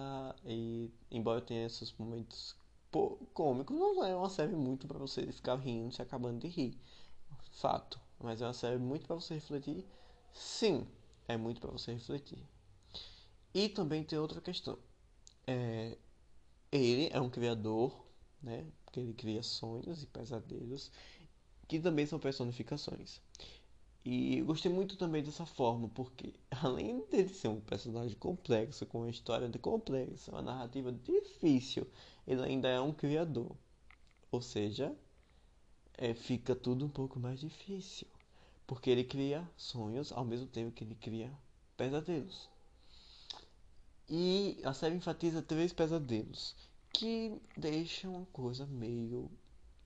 e 0.46 0.92
embora 1.12 1.42
tenha 1.42 1.66
esses 1.66 1.94
momentos 1.98 2.56
cômicos, 3.34 3.76
não 3.76 4.04
é 4.04 4.16
uma 4.16 4.30
série 4.30 4.56
muito 4.56 4.88
para 4.88 5.00
você 5.00 5.32
ficar 5.32 5.56
rindo, 5.56 5.94
se 5.94 6.02
acabando 6.02 6.40
de 6.40 6.48
rir. 6.48 6.78
Fato. 7.52 8.00
Mas 8.20 8.42
é 8.42 8.46
uma 8.46 8.54
série 8.54 8.78
muito 8.78 9.06
para 9.06 9.16
você 9.16 9.36
refletir. 9.36 9.86
Sim, 10.32 10.88
é 11.28 11.38
muito 11.38 11.60
para 11.60 11.72
você 11.72 11.94
refletir. 11.94 12.44
E 13.54 13.70
também 13.70 14.04
tem 14.04 14.18
outra 14.18 14.42
questão. 14.42 14.78
É, 15.46 15.98
ele 16.72 17.10
é 17.12 17.20
um 17.20 17.30
criador, 17.30 18.06
né? 18.42 18.66
Porque 18.84 19.00
ele 19.00 19.14
cria 19.14 19.44
sonhos 19.44 20.04
e 20.04 20.08
pesadelos, 20.08 20.92
que 21.68 21.80
também 21.80 22.06
são 22.06 22.20
personificações. 22.20 23.22
E 24.06 24.40
eu 24.40 24.46
gostei 24.46 24.72
muito 24.72 24.98
também 24.98 25.24
dessa 25.24 25.46
forma, 25.46 25.88
porque 25.90 26.34
além 26.62 27.06
dele 27.08 27.30
ser 27.30 27.48
um 27.48 27.62
personagem 27.62 28.18
complexo, 28.18 28.86
com 28.86 29.00
uma 29.00 29.10
história 29.10 29.50
complexa, 29.60 30.32
uma 30.32 30.42
narrativa 30.42 30.92
difícil, 30.92 31.88
ele 32.28 32.42
ainda 32.42 32.68
é 32.68 32.82
um 32.82 32.92
criador. 32.92 33.56
Ou 34.32 34.42
seja, 34.42 34.94
é, 35.98 36.14
fica 36.14 36.56
tudo 36.56 36.86
um 36.86 36.90
pouco 36.90 37.20
mais 37.20 37.40
difícil. 37.40 38.08
Porque 38.68 38.90
ele 38.90 39.04
cria 39.04 39.48
sonhos 39.56 40.12
ao 40.12 40.26
mesmo 40.26 40.48
tempo 40.48 40.72
que 40.72 40.84
ele 40.84 40.96
cria 40.96 41.32
pesadelos. 41.78 42.50
E 44.10 44.60
a 44.64 44.74
série 44.74 44.96
enfatiza 44.96 45.42
três 45.42 45.72
pesadelos 45.72 46.56
que 46.92 47.42
deixam 47.58 48.22
a 48.22 48.26
coisa 48.28 48.66
meio. 48.66 49.30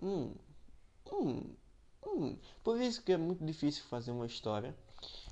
Hum, 0.02 0.34
hum. 1.12 1.56
Por 2.64 2.80
isso 2.82 3.04
que 3.04 3.12
é 3.12 3.18
muito 3.18 3.46
difícil 3.46 3.84
fazer 3.86 4.12
uma 4.12 4.26
história. 4.26 4.76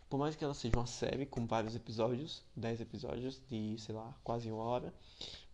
Por 0.10 0.18
mais 0.18 0.36
que 0.36 0.44
ela 0.44 0.54
seja 0.54 0.78
uma 0.78 0.86
série 0.86 1.26
com 1.26 1.46
vários 1.48 1.76
episódios, 1.76 2.44
10 2.56 2.82
episódios 2.82 3.42
de, 3.50 3.76
sei 3.80 3.96
lá, 3.96 4.16
quase 4.24 4.52
uma 4.52 4.64
hora. 4.64 4.94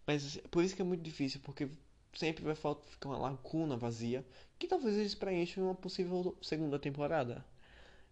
Mas 0.06 0.38
por 0.50 0.64
isso 0.64 0.76
que 0.76 0.82
é 0.82 0.86
muito 0.86 1.02
difícil, 1.02 1.40
porque 1.44 1.70
sempre 2.14 2.44
vai 2.44 2.56
ficar 2.56 3.10
uma 3.10 3.18
lacuna 3.18 3.78
vazia 3.78 4.26
que 4.60 4.68
talvez 4.68 4.98
eles 4.98 5.16
preencham 5.16 5.66
uma 5.66 5.76
possível 5.76 6.36
segunda 6.42 6.78
temporada. 6.78 7.46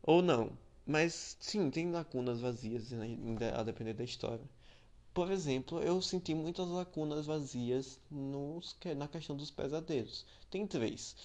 Ou 0.02 0.22
não. 0.22 0.52
Mas 0.86 1.38
sim, 1.40 1.70
tem 1.70 1.92
lacunas 1.92 2.40
vazias 2.40 2.90
a 3.56 3.64
depender 3.64 3.94
da 3.94 4.04
história. 4.04 4.44
Por 5.14 5.32
exemplo, 5.32 5.82
eu 5.82 6.02
senti 6.02 6.34
muitas 6.34 6.68
lacunas 6.68 7.26
vazias 7.26 8.00
nos, 8.10 8.76
na 8.98 9.08
questão 9.08 9.36
dos 9.36 9.52
pesadelos. 9.52 10.26
Tem 10.50 10.66
três, 10.66 11.16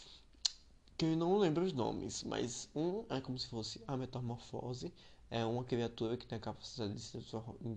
que 0.96 1.06
eu 1.06 1.16
não 1.16 1.38
lembro 1.38 1.64
os 1.64 1.72
nomes, 1.72 2.22
mas 2.24 2.68
um 2.74 3.04
é 3.08 3.20
como 3.20 3.38
se 3.38 3.48
fosse 3.48 3.80
a 3.86 3.96
metamorfose, 3.96 4.92
é 5.30 5.44
uma 5.44 5.64
criatura 5.64 6.16
que 6.16 6.26
tem 6.26 6.38
a 6.38 6.40
capacidade 6.40 6.94
de 6.94 7.00
se 7.00 7.18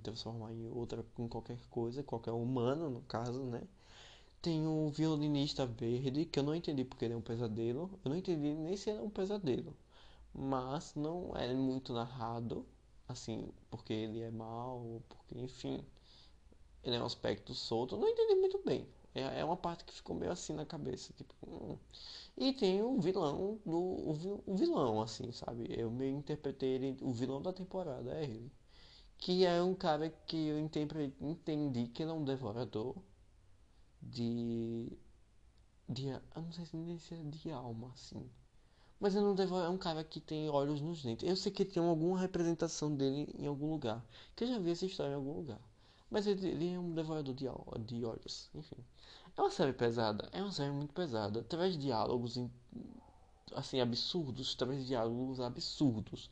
transformar 0.03 0.53
em 0.53 0.69
outra, 0.69 1.06
em 1.17 1.27
qualquer 1.27 1.60
coisa, 1.69 2.03
qualquer 2.03 2.32
humano 2.32 2.89
no 2.89 3.01
caso, 3.01 3.43
né? 3.45 3.62
Tem 4.41 4.67
o 4.67 4.89
violinista 4.89 5.65
verde, 5.65 6.25
que 6.25 6.39
eu 6.39 6.43
não 6.43 6.56
entendi 6.56 6.84
porque 6.86 7.06
ele 7.06 7.13
é 7.15 7.17
um 7.17 7.21
pesadelo. 7.21 7.89
Eu 8.06 8.10
não 8.10 8.17
entendi 8.17 8.53
nem 8.53 8.77
se 8.77 8.89
é 8.89 9.01
um 9.01 9.10
pesadelo. 9.10 9.75
Mas 10.34 10.93
não 10.95 11.36
é 11.36 11.53
muito 11.53 11.93
narrado, 11.93 12.65
assim, 13.08 13.49
porque 13.69 13.93
ele 13.93 14.21
é 14.21 14.32
mal, 14.32 15.01
porque 15.10 15.39
enfim 15.39 15.84
ele 16.88 16.95
é 16.95 17.01
um 17.01 17.06
aspecto 17.06 17.53
solto. 17.53 17.95
Eu 17.95 17.99
não 17.99 18.08
entendi 18.08 18.36
muito 18.36 18.60
bem. 18.65 18.88
É, 19.17 19.39
é 19.39 19.45
uma 19.45 19.58
parte 19.58 19.84
que 19.84 19.93
ficou 19.93 20.15
meio 20.15 20.32
assim 20.32 20.53
na 20.53 20.65
cabeça. 20.65 21.13
Tipo, 21.13 21.36
hum. 21.47 21.77
E 22.38 22.53
tem 22.53 22.82
o 22.84 22.99
vilão 22.99 23.60
do. 23.65 23.77
O, 23.77 24.43
o 24.45 24.56
vilão, 24.56 25.01
assim, 25.01 25.32
sabe? 25.32 25.67
Eu 25.69 25.89
meio 25.91 26.15
interpretei 26.17 26.69
ele. 26.69 26.97
O 27.01 27.12
vilão 27.12 27.41
da 27.41 27.51
temporada 27.51 28.13
é 28.13 28.23
ele. 28.23 28.51
Que 29.17 29.45
é 29.45 29.62
um 29.63 29.73
cara 29.73 30.10
que 30.27 30.38
eu 30.47 30.60
entendi 30.60 31.88
que 31.88 32.03
ele 32.03 32.12
é 32.12 32.13
um 32.13 32.23
devorador 32.23 32.95
de. 34.01 34.91
de 35.89 36.08
eu 36.10 36.21
não 36.36 36.51
sei 36.51 36.65
se 36.65 37.13
é 37.15 37.23
de 37.23 37.51
alma, 37.51 37.91
assim. 37.93 38.30
Mas 38.99 39.15
ele 39.15 39.25
não 39.25 39.36
devora, 39.36 39.67
é 39.67 39.69
um 39.69 39.77
cara 39.77 40.03
que 40.03 40.19
tem 40.19 40.49
olhos 40.49 40.82
nos 40.82 41.03
dentes. 41.03 41.27
Eu 41.27 41.36
sei 41.36 41.51
que 41.51 41.65
tem 41.65 41.84
alguma 41.84 42.19
representação 42.19 42.95
dele 42.95 43.34
em 43.38 43.47
algum 43.47 43.69
lugar. 43.69 44.03
Que 44.36 44.43
eu 44.43 44.47
já 44.47 44.60
vi 44.60 44.71
essa 44.71 44.86
história 44.86 45.12
em 45.12 45.15
algum 45.15 45.34
lugar. 45.34 45.60
Mas 46.10 46.26
ele, 46.26 46.74
é 46.74 46.80
um 46.80 46.93
devorador 46.93 47.34
de, 47.34 47.46
de 47.86 48.06
olhos. 48.06 48.50
Enfim. 48.56 48.78
É 49.36 49.41
uma 49.41 49.52
série 49.52 49.74
pesada. 49.74 50.30
É 50.32 50.41
uma 50.41 50.52
série 50.52 50.72
muito 50.72 50.93
pesada. 50.93 51.43
Traz 51.43 51.78
diálogos 51.78 52.39
assim 53.54 53.82
absurdos. 53.82 54.56
Traz 54.56 54.86
diálogos 54.88 55.39
absurdos. 55.39 56.30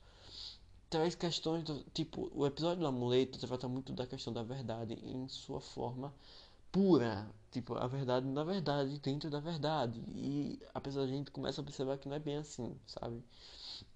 Traz 0.90 1.16
questões 1.16 1.64
do. 1.64 1.84
Tipo, 1.94 2.32
o 2.34 2.46
episódio 2.46 2.82
do 2.82 2.88
amuleto 2.88 3.40
trata 3.40 3.68
muito 3.68 3.92
da 3.94 4.08
questão 4.08 4.32
da 4.32 4.44
verdade 4.44 4.94
em 5.04 5.28
sua 5.28 5.60
forma 5.60 6.14
pura. 6.72 7.30
Tipo, 7.52 7.76
a 7.76 7.88
verdade 7.88 8.28
na 8.28 8.44
verdade, 8.44 9.00
dentro 9.00 9.30
da 9.30 9.40
verdade. 9.40 10.02
E 10.08 10.60
apesar 10.74 11.06
de 11.06 11.14
a 11.14 11.16
gente 11.16 11.32
começa 11.32 11.62
a 11.62 11.64
observar 11.64 11.98
que 11.98 12.08
não 12.08 12.16
é 12.16 12.20
bem 12.20 12.38
assim, 12.38 12.78
sabe? 12.88 13.24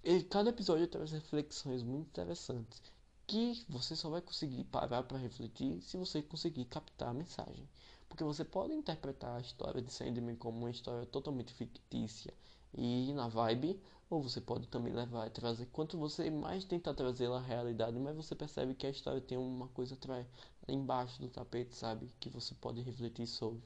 E 0.04 0.22
cada 0.24 0.50
episódio 0.50 0.86
traz 0.88 1.10
reflexões 1.12 1.82
muito 1.82 2.08
interessantes 2.08 2.82
que 3.30 3.64
você 3.68 3.94
só 3.94 4.10
vai 4.10 4.20
conseguir 4.20 4.64
parar 4.64 5.04
para 5.04 5.16
refletir 5.16 5.80
se 5.82 5.96
você 5.96 6.20
conseguir 6.20 6.64
captar 6.64 7.10
a 7.10 7.14
mensagem. 7.14 7.68
Porque 8.08 8.24
você 8.24 8.44
pode 8.44 8.74
interpretar 8.74 9.36
a 9.36 9.40
história 9.40 9.80
de 9.80 9.92
Sandman 9.92 10.34
como 10.34 10.58
uma 10.58 10.70
história 10.70 11.06
totalmente 11.06 11.54
fictícia 11.54 12.34
e 12.74 13.12
na 13.12 13.28
vibe, 13.28 13.80
ou 14.10 14.20
você 14.20 14.40
pode 14.40 14.66
também 14.66 14.92
levar 14.92 15.28
e 15.28 15.30
trazer. 15.30 15.66
Quanto 15.66 15.96
você 15.96 16.28
mais 16.28 16.64
tentar 16.64 16.92
trazer 16.92 17.30
a 17.30 17.38
realidade, 17.38 17.96
mais 18.00 18.16
você 18.16 18.34
percebe 18.34 18.74
que 18.74 18.84
a 18.84 18.90
história 18.90 19.20
tem 19.20 19.38
uma 19.38 19.68
coisa 19.68 19.94
atrás, 19.94 20.26
embaixo 20.66 21.20
do 21.20 21.28
tapete, 21.28 21.72
sabe? 21.76 22.12
Que 22.18 22.28
você 22.28 22.52
pode 22.56 22.80
refletir 22.80 23.28
sobre. 23.28 23.62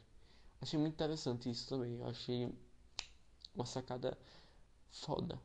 Achei 0.60 0.78
muito 0.78 0.92
interessante 0.92 1.48
isso 1.48 1.66
também. 1.70 1.96
Eu 2.00 2.06
achei 2.06 2.54
uma 3.54 3.64
sacada 3.64 4.18
foda. 4.90 5.40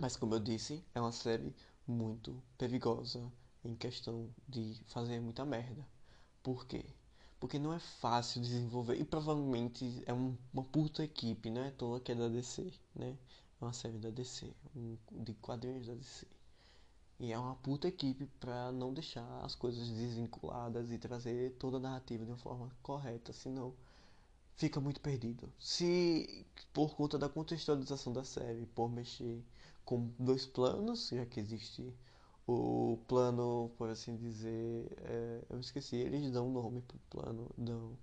Mas 0.00 0.16
como 0.16 0.34
eu 0.34 0.40
disse, 0.40 0.84
é 0.92 1.00
uma 1.00 1.12
série 1.12 1.54
muito 1.86 2.42
perigosa 2.56 3.20
em 3.64 3.74
questão 3.74 4.28
de 4.48 4.80
fazer 4.86 5.20
muita 5.20 5.44
merda. 5.44 5.86
Por 6.42 6.66
quê? 6.66 6.84
Porque 7.38 7.58
não 7.58 7.72
é 7.72 7.78
fácil 7.78 8.40
desenvolver 8.40 8.96
e 8.96 9.04
provavelmente 9.04 10.02
é 10.06 10.12
um, 10.12 10.36
uma 10.52 10.64
puta 10.64 11.02
equipe, 11.04 11.50
não 11.50 11.62
é 11.62 11.70
toda 11.70 12.00
que 12.00 12.12
é 12.12 12.14
da 12.14 12.28
DC, 12.28 12.72
né? 12.94 13.16
É 13.60 13.64
uma 13.64 13.72
série 13.72 13.98
da 13.98 14.10
DC, 14.10 14.52
um, 14.76 14.96
de 15.10 15.34
quadrinhos 15.34 15.86
da 15.86 15.94
DC. 15.94 16.26
E 17.20 17.32
é 17.32 17.38
uma 17.38 17.54
puta 17.56 17.86
equipe 17.86 18.26
para 18.40 18.72
não 18.72 18.92
deixar 18.92 19.24
as 19.44 19.54
coisas 19.54 19.88
desvinculadas 19.90 20.90
e 20.90 20.98
trazer 20.98 21.52
toda 21.52 21.76
a 21.76 21.80
narrativa 21.80 22.24
de 22.24 22.30
uma 22.32 22.38
forma 22.38 22.70
correta, 22.82 23.32
senão 23.32 23.72
fica 24.56 24.80
muito 24.80 25.00
perdido. 25.00 25.52
Se 25.58 26.44
por 26.72 26.96
conta 26.96 27.18
da 27.18 27.28
contextualização 27.28 28.12
da 28.12 28.24
série, 28.24 28.66
por 28.66 28.90
mexer 28.90 29.40
com 29.84 30.10
dois 30.18 30.46
planos, 30.46 31.08
já 31.10 31.26
que 31.26 31.40
existe 31.40 31.94
o 32.46 32.98
plano, 33.08 33.70
por 33.78 33.88
assim 33.88 34.16
dizer, 34.16 34.86
é, 34.98 35.44
eu 35.50 35.60
esqueci, 35.60 35.96
eles 35.96 36.30
dão 36.30 36.50
nome 36.50 36.82
pro 36.82 36.98
plano, 37.10 37.50
dão. 37.56 37.96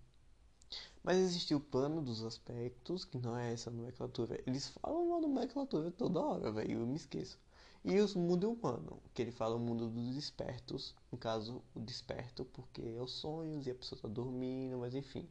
Mas 1.04 1.18
existe 1.18 1.56
o 1.56 1.60
plano 1.60 2.02
dos 2.02 2.24
aspectos, 2.24 3.06
que 3.06 3.18
não 3.18 3.38
é 3.38 3.54
essa 3.54 3.72
nomenclatura. 3.72 4.42
Eles 4.46 4.70
falam 4.70 5.08
uma 5.08 5.20
nomenclatura 5.20 5.92
toda 5.92 6.20
hora, 6.20 6.52
velho, 6.52 6.80
eu 6.80 6.88
me 6.88 6.96
esqueço. 6.96 7.40
E 7.84 8.00
o 8.00 8.20
mundo 8.20 8.52
humano, 8.52 9.02
que 9.14 9.22
ele 9.22 9.32
fala 9.32 9.56
o 9.56 9.60
mundo 9.60 9.90
dos 9.90 10.16
despertos, 10.16 10.94
no 11.12 11.18
caso, 11.18 11.62
o 11.74 11.80
desperto, 11.80 12.44
porque 12.46 12.82
é 12.82 13.02
os 13.02 13.12
sonhos 13.14 13.66
e 13.66 13.72
a 13.72 13.76
pessoa 13.76 14.02
tá 14.02 14.08
dormindo, 14.08 14.78
mas 14.78 14.94
enfim. 14.94 15.28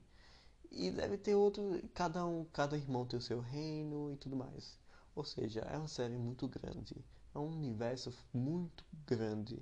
E 0.70 0.90
deve 0.90 1.18
ter 1.18 1.34
outro, 1.34 1.62
cada 1.94 2.24
um, 2.26 2.44
cada 2.46 2.76
irmão 2.76 3.06
tem 3.06 3.18
o 3.18 3.22
seu 3.22 3.40
reino 3.40 4.12
e 4.12 4.16
tudo 4.16 4.36
mais. 4.36 4.78
Ou 5.18 5.24
seja, 5.24 5.62
é 5.62 5.76
uma 5.76 5.88
série 5.88 6.16
muito 6.16 6.46
grande, 6.46 6.94
é 7.34 7.38
um 7.40 7.48
universo 7.48 8.14
muito 8.32 8.84
grande 9.04 9.60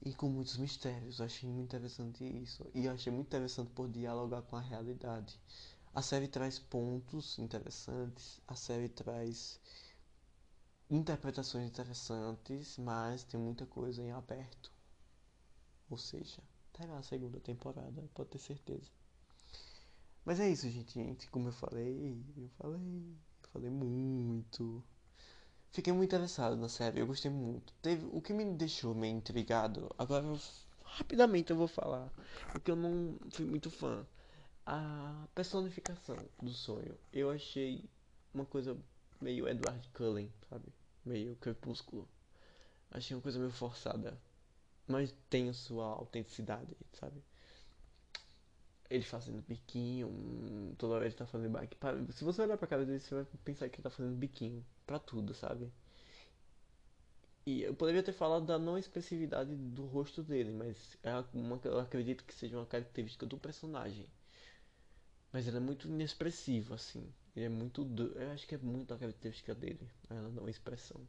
e 0.00 0.14
com 0.14 0.28
muitos 0.28 0.56
mistérios. 0.56 1.18
Eu 1.18 1.26
achei 1.26 1.48
muito 1.50 1.64
interessante 1.64 2.22
isso. 2.24 2.64
E 2.72 2.86
achei 2.86 3.12
muito 3.12 3.26
interessante 3.26 3.72
por 3.72 3.88
dialogar 3.88 4.42
com 4.42 4.54
a 4.54 4.60
realidade. 4.60 5.36
A 5.92 6.00
série 6.00 6.28
traz 6.28 6.60
pontos 6.60 7.40
interessantes, 7.40 8.40
a 8.46 8.54
série 8.54 8.88
traz 8.88 9.58
interpretações 10.88 11.68
interessantes, 11.68 12.78
mas 12.78 13.24
tem 13.24 13.40
muita 13.40 13.66
coisa 13.66 14.00
em 14.00 14.12
aberto. 14.12 14.70
Ou 15.90 15.98
seja, 15.98 16.40
terá 16.72 16.98
a 16.98 17.02
segunda 17.02 17.40
temporada, 17.40 18.08
pode 18.14 18.30
ter 18.30 18.38
certeza. 18.38 18.92
Mas 20.24 20.38
é 20.38 20.48
isso, 20.48 20.70
gente. 20.70 21.28
Como 21.30 21.48
eu 21.48 21.52
falei, 21.52 22.24
eu 22.36 22.48
falei, 22.50 23.18
falei 23.52 23.70
muito. 23.70 24.82
Fiquei 25.70 25.92
muito 25.92 26.10
interessado 26.10 26.56
na 26.56 26.68
série, 26.68 27.00
eu 27.00 27.06
gostei 27.06 27.30
muito. 27.30 27.72
Teve 27.80 28.06
o 28.12 28.20
que 28.20 28.32
me 28.32 28.44
deixou 28.44 28.94
meio 28.94 29.16
intrigado. 29.16 29.88
Agora, 29.96 30.26
rapidamente 30.84 31.50
eu 31.50 31.56
vou 31.56 31.68
falar, 31.68 32.10
porque 32.52 32.70
eu 32.70 32.76
não 32.76 33.16
fui 33.30 33.44
muito 33.44 33.70
fã. 33.70 34.06
A 34.66 35.26
personificação 35.34 36.16
do 36.40 36.50
sonho, 36.50 36.96
eu 37.12 37.30
achei 37.30 37.84
uma 38.34 38.44
coisa 38.44 38.76
meio 39.20 39.48
Edward 39.48 39.88
Cullen, 39.90 40.30
sabe? 40.48 40.66
Meio 41.04 41.36
crepúsculo. 41.36 42.08
Achei 42.90 43.16
uma 43.16 43.22
coisa 43.22 43.38
meio 43.38 43.50
forçada. 43.50 44.20
Mas 44.86 45.14
tem 45.28 45.52
sua 45.52 45.86
autenticidade, 45.86 46.76
sabe? 46.92 47.22
Ele 48.90 49.04
fazendo 49.04 49.40
biquinho, 49.42 50.74
toda 50.76 50.94
hora 50.94 51.06
ele 51.06 51.14
tá 51.14 51.24
fazendo 51.26 51.52
bike. 51.52 51.76
Se 52.12 52.24
você 52.24 52.42
olhar 52.42 52.58
pra 52.58 52.66
cara 52.66 52.84
dele, 52.84 52.98
você 52.98 53.14
vai 53.14 53.24
pensar 53.44 53.68
que 53.68 53.76
ele 53.76 53.82
tá 53.84 53.90
fazendo 53.90 54.16
biquinho 54.16 54.64
pra 54.86 54.98
tudo, 54.98 55.32
sabe? 55.32 55.70
E 57.46 57.62
eu 57.62 57.74
poderia 57.74 58.02
ter 58.02 58.12
falado 58.12 58.46
da 58.46 58.58
não 58.58 58.76
expressividade 58.78 59.54
do 59.54 59.84
rosto 59.86 60.22
dele, 60.22 60.52
mas 60.52 60.96
é 61.02 61.12
uma, 61.34 61.60
eu 61.64 61.78
acredito 61.78 62.24
que 62.24 62.34
seja 62.34 62.56
uma 62.56 62.66
característica 62.66 63.26
do 63.26 63.38
personagem. 63.38 64.06
Mas 65.32 65.46
ele 65.46 65.56
é 65.56 65.60
muito 65.60 65.88
inexpressivo, 65.88 66.74
assim. 66.74 67.12
Ele 67.34 67.46
é 67.46 67.48
muito. 67.48 67.82
Eu 68.14 68.30
acho 68.32 68.46
que 68.46 68.54
é 68.54 68.58
muito 68.58 68.92
a 68.92 68.98
característica 68.98 69.54
dele, 69.54 69.88
a 70.08 70.14
não 70.14 70.48
expressão. 70.48 71.00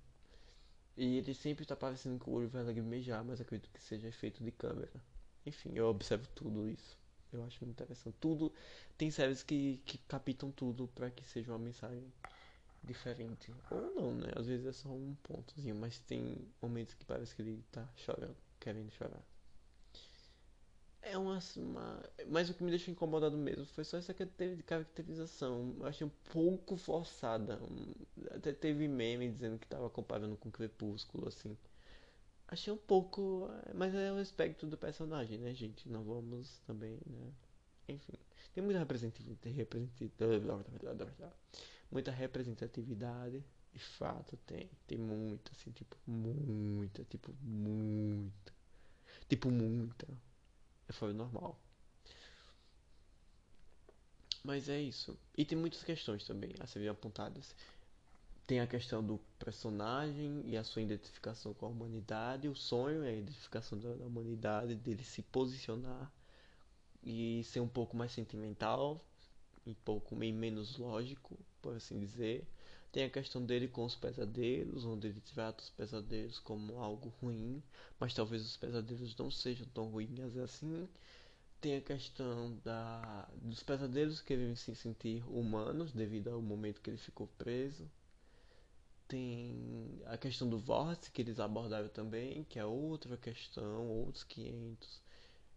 E 0.96 1.17
ele 1.17 1.34
sempre 1.34 1.63
está 1.63 1.76
parecendo 1.76 2.20
que 2.20 2.30
o 2.30 2.34
olho 2.34 2.50
vai 2.50 2.63
lagrimejar, 2.63 3.24
mas 3.26 3.41
acredito 3.41 3.72
que 3.72 3.82
seja 3.82 4.08
efeito 4.08 4.44
de 4.44 4.52
câmera. 4.52 5.04
Enfim, 5.46 5.72
eu 5.76 5.88
observo 5.88 6.28
tudo 6.36 6.70
isso. 6.70 7.01
Eu 7.34 7.44
acho 7.44 7.63
muito 7.63 7.82
interessante. 7.82 8.15
Tudo. 8.20 8.52
Tem 8.98 9.10
séries 9.10 9.44
que, 9.44 9.82
que 9.86 9.98
captam 10.00 10.52
tudo 10.52 10.88
para 10.89 11.10
que 11.10 11.24
seja 11.26 11.52
uma 11.52 11.60
mensagem 11.60 12.04
diferente. 12.84 13.54
Ou 13.70 13.82
não, 13.96 14.15
né? 14.15 14.32
Às 14.36 14.48
vezes 14.48 14.65
é 14.65 14.74
só 14.74 14.89
um 14.89 15.15
pontozinho, 15.24 15.76
mas 15.76 16.00
tem 16.00 16.38
momentos 16.62 16.94
que 16.94 17.06
parece 17.06 17.36
que 17.36 17.41
ele 17.41 17.63
tá 17.72 17.88
chorando, 17.96 18.36
querendo 18.60 18.91
chorar. 18.91 19.22
É 21.04 21.17
uma, 21.17 21.39
uma. 21.58 22.04
Mas 22.28 22.50
o 22.50 22.54
que 22.54 22.63
me 22.63 22.70
deixou 22.70 22.91
incomodado 22.91 23.36
mesmo 23.38 23.65
foi 23.65 23.84
só 23.84 23.98
essa 23.98 24.13
caracterização. 24.65 25.76
Eu 25.80 25.86
achei 25.88 26.06
um 26.06 26.12
pouco 26.32 26.78
forçada. 26.78 27.60
Até 28.32 28.54
teve 28.54 28.88
meme 28.88 29.32
dizendo 29.32 29.58
que 29.58 29.67
tava 29.67 29.89
comparando 29.89 30.38
com 30.38 30.52
Crepúsculo, 30.52 31.28
assim. 31.28 31.58
Achei 32.52 32.72
um 32.74 32.78
pouco. 32.78 33.50
Mas 33.74 33.96
é 33.96 34.12
o 34.12 34.18
aspecto 34.18 34.68
do 34.68 34.78
personagem, 34.78 35.40
né, 35.40 35.54
gente? 35.54 35.88
Não 35.88 36.04
vamos 36.04 36.60
também, 36.68 37.00
né? 37.06 37.32
Enfim. 37.88 38.14
Tem 38.54 38.62
muita 38.62 38.80
representatividade. 38.80 39.56
Muita 41.90 42.12
representatividade. 42.12 43.42
De 43.74 43.80
fato, 43.80 44.36
tem. 44.46 44.70
Tem 44.86 44.98
muita, 44.98 45.50
assim, 45.54 45.72
tipo, 45.72 45.96
muita, 46.06 47.06
tipo, 47.06 47.34
muita. 47.42 48.54
Tipo, 49.30 49.50
muita. 49.50 50.06
Foi 50.90 51.14
normal. 51.14 51.58
Mas 54.44 54.68
é 54.68 54.82
isso. 54.82 55.18
E 55.38 55.46
tem 55.46 55.58
muitas 55.58 55.84
questões 55.86 56.26
também 56.26 56.54
a 56.60 56.68
serem 56.68 56.90
apontadas. 56.90 57.56
Tem 58.52 58.60
a 58.60 58.68
questão 58.68 59.02
do 59.02 59.18
personagem 59.40 60.42
e 60.44 60.58
a 60.58 60.64
sua 60.66 60.82
identificação 60.82 61.54
com 61.54 61.68
a 61.68 61.70
humanidade. 61.70 62.50
O 62.50 62.54
sonho 62.54 63.02
é 63.02 63.12
a 63.12 63.16
identificação 63.16 63.80
da 63.80 63.88
humanidade, 64.06 64.76
dele 64.76 65.06
se 65.06 65.22
posicionar 65.22 66.12
e 67.02 67.46
ser 67.46 67.62
um 67.62 67.68
pouco 67.70 67.96
mais 67.96 68.12
sentimental, 68.12 69.02
um 69.66 69.74
pouco 69.74 70.18
meio 70.18 70.36
menos 70.36 70.76
lógico, 70.78 71.40
por 71.62 71.78
assim 71.78 71.98
dizer. 71.98 72.46
Tem 72.92 73.06
a 73.06 73.10
questão 73.10 73.42
dele 73.46 73.70
com 73.70 73.86
os 73.86 73.96
pesadelos, 73.96 74.84
onde 74.84 75.08
ele 75.08 75.22
trata 75.22 75.64
os 75.64 75.70
pesadelos 75.70 76.38
como 76.38 76.78
algo 76.78 77.08
ruim, 77.22 77.64
mas 77.98 78.14
talvez 78.14 78.46
os 78.46 78.58
pesadelos 78.58 79.16
não 79.16 79.32
sejam 79.32 79.66
tão 79.74 79.86
ruins 79.86 80.36
assim. 80.36 80.90
Tem 81.62 81.78
a 81.78 81.82
questão 81.82 82.60
da, 82.66 83.30
dos 83.42 83.64
pesadelos 83.64 84.20
que 84.20 84.34
ele 84.34 84.58
se 84.58 84.76
sentir 84.76 85.24
humanos 85.30 85.94
devido 85.94 86.32
ao 86.32 86.42
momento 86.42 86.82
que 86.82 86.90
ele 86.90 86.98
ficou 86.98 87.28
preso. 87.38 87.90
Tem 89.12 90.02
a 90.06 90.17
questão 90.17 90.47
do 90.47 90.58
vórtice 90.58 91.12
que 91.12 91.21
eles 91.21 91.38
abordaram 91.38 91.89
também, 91.89 92.45
que 92.45 92.58
é 92.58 92.65
outra 92.65 93.17
questão, 93.17 93.89
outros 93.89 94.24
500. 94.24 95.02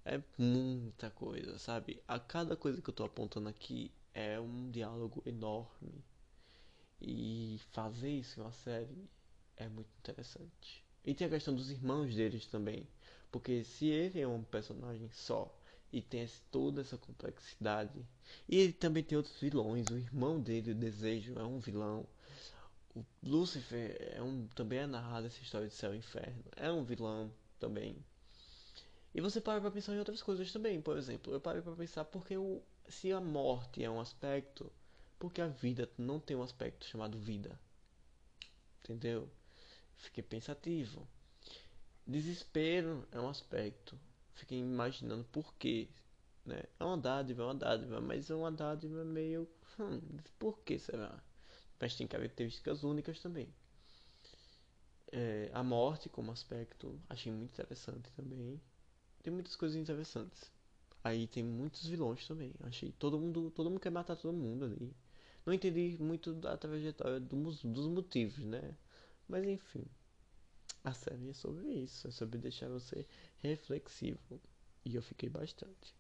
É 0.05 0.21
muita 0.37 1.09
coisa, 1.11 1.57
sabe? 1.57 2.03
A 2.09 2.19
cada 2.19 2.57
coisa 2.57 2.83
que 2.83 2.91
eu 2.91 2.95
tô 2.95 3.05
apontando 3.05 3.49
aqui 3.49 3.93
é 4.13 4.41
um 4.41 4.73
diálogo 4.73 5.23
enorme 5.25 6.05
e 7.01 7.61
fazer 7.71 8.11
isso 8.11 8.41
em 8.41 8.43
uma 8.43 8.51
série 8.51 9.09
é 9.57 9.69
muito 9.69 9.91
interessante. 10.01 10.85
E 11.05 11.15
tem 11.15 11.29
a 11.29 11.31
questão 11.31 11.55
dos 11.55 11.71
irmãos 11.71 12.13
deles 12.13 12.47
também. 12.47 12.89
Porque 13.31 13.63
se 13.63 13.87
ele 13.87 14.21
é 14.21 14.27
um 14.27 14.43
personagem 14.43 15.09
só 15.13 15.57
e 15.93 16.03
tem 16.03 16.27
toda 16.51 16.81
essa 16.81 16.99
complexidade. 16.99 18.05
E 18.49 18.57
ele 18.57 18.73
também 18.73 19.05
tem 19.05 19.17
outros 19.17 19.39
vilões. 19.41 19.87
O 19.91 19.97
irmão 19.97 20.41
dele, 20.41 20.73
o 20.73 20.75
Desejo, 20.75 21.39
é 21.39 21.45
um 21.45 21.61
vilão. 21.61 22.05
O 22.95 23.05
Lucifer 23.23 23.97
é 24.15 24.23
um, 24.23 24.47
também 24.49 24.81
é 24.81 24.87
narrado 24.87 25.27
essa 25.27 25.43
história 25.43 25.69
de 25.69 25.75
céu 25.75 25.95
e 25.95 25.99
inferno. 25.99 26.45
É 26.57 26.71
um 26.71 26.85
vilão 26.85 27.33
também. 27.59 27.97
E 29.15 29.21
você 29.21 29.41
para 29.41 29.61
pra 29.61 29.71
pensar 29.71 29.95
em 29.95 29.99
outras 29.99 30.23
coisas 30.23 30.53
também. 30.53 30.81
Por 30.81 30.97
exemplo, 30.97 31.33
eu 31.33 31.41
parei 31.41 31.63
pra 31.63 31.75
pensar 31.75 32.05
porque 32.05 32.37
o, 32.37 32.63
se 32.89 33.13
a 33.13 33.21
morte 33.21 33.83
é 33.83 33.91
um 33.91 34.01
aspecto 34.01 34.71
porque 35.19 35.41
a 35.41 35.49
vida 35.49 35.89
não 35.97 36.21
tem 36.21 36.37
um 36.37 36.43
aspecto 36.43 36.85
chamado 36.87 37.19
vida. 37.19 37.59
Entendeu? 38.83 39.31
Fiquei 39.97 40.23
pensativo. 40.23 41.09
Desespero 42.07 43.07
é 43.11 43.19
um 43.19 43.29
aspecto. 43.29 43.99
Fiquei 44.35 44.59
imaginando 44.59 45.25
por 45.25 45.55
que 45.55 45.89
né? 46.45 46.63
É 46.79 46.85
uma 46.85 46.99
dádiva, 46.99 47.43
é 47.43 47.47
uma 47.47 47.55
dádiva, 47.55 48.01
mas 48.01 48.31
é 48.31 48.35
uma 48.35 48.53
dádiva 48.53 49.05
meio. 49.05 49.49
Hum, 49.79 50.01
por 50.39 50.59
que 50.61 50.79
será? 50.79 51.23
Mas 51.81 51.95
tem 51.95 52.07
características 52.07 52.85
únicas 52.85 53.21
também. 53.21 53.49
É, 55.13 55.51
a 55.53 55.63
morte 55.63 56.09
como 56.09 56.33
aspecto, 56.33 57.01
achei 57.09 57.31
muito 57.33 57.53
interessante 57.53 58.11
também. 58.13 58.61
Tem 59.23 59.33
muitas 59.33 59.57
coisas 59.57 59.77
interessantes. 59.77 60.51
Aí 61.03 61.27
tem 61.27 61.43
muitos 61.43 61.87
vilões 61.87 62.27
também. 62.27 62.53
Achei 62.61 62.93
todo 62.93 63.19
mundo, 63.19 63.51
todo 63.51 63.71
mundo 63.71 63.81
quer 63.81 63.91
matar 63.91 64.17
todo 64.17 64.33
mundo 64.33 64.65
ali. 64.65 64.95
Não 65.45 65.53
entendi 65.53 65.97
muito 66.01 66.33
da 66.33 66.57
trajetória 66.57 67.21
dos, 67.21 67.63
dos 67.63 67.87
motivos, 67.87 68.45
né? 68.45 68.75
Mas 69.29 69.45
enfim, 69.47 69.85
a 70.83 70.93
série 70.93 71.31
é 71.31 71.33
sobre 71.33 71.69
isso, 71.69 72.09
é 72.09 72.11
sobre 72.11 72.39
deixar 72.39 72.69
você 72.69 73.07
reflexivo. 73.39 74.41
E 74.85 74.95
eu 74.97 75.03
fiquei 75.03 75.29
bastante. 75.29 75.95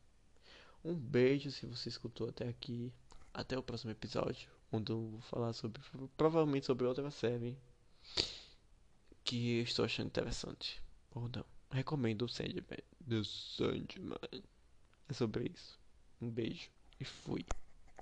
Um 0.84 0.94
beijo 0.94 1.50
se 1.50 1.66
você 1.66 1.88
escutou 1.88 2.28
até 2.28 2.48
aqui. 2.48 2.92
Até 3.32 3.58
o 3.58 3.62
próximo 3.62 3.90
episódio, 3.90 4.48
onde 4.74 4.92
eu 4.92 5.08
vou 5.10 5.20
falar 5.20 5.52
sobre 5.52 5.80
provavelmente 6.16 6.66
sobre 6.66 6.87
outra 6.87 7.10
série 7.10 7.56
que 9.22 9.60
estou 9.60 9.84
achando 9.84 10.08
interessante. 10.08 10.82
Ou 11.14 11.28
não. 11.34 11.44
Recomendo 11.70 12.22
o 12.22 12.28
Sandman. 12.28 12.82
The 13.08 13.22
Sandman. 13.24 14.42
É 15.08 15.12
sobre 15.12 15.50
isso. 15.54 15.78
Um 16.20 16.30
beijo 16.30 16.70
e 16.98 17.04
fui. 17.04 17.44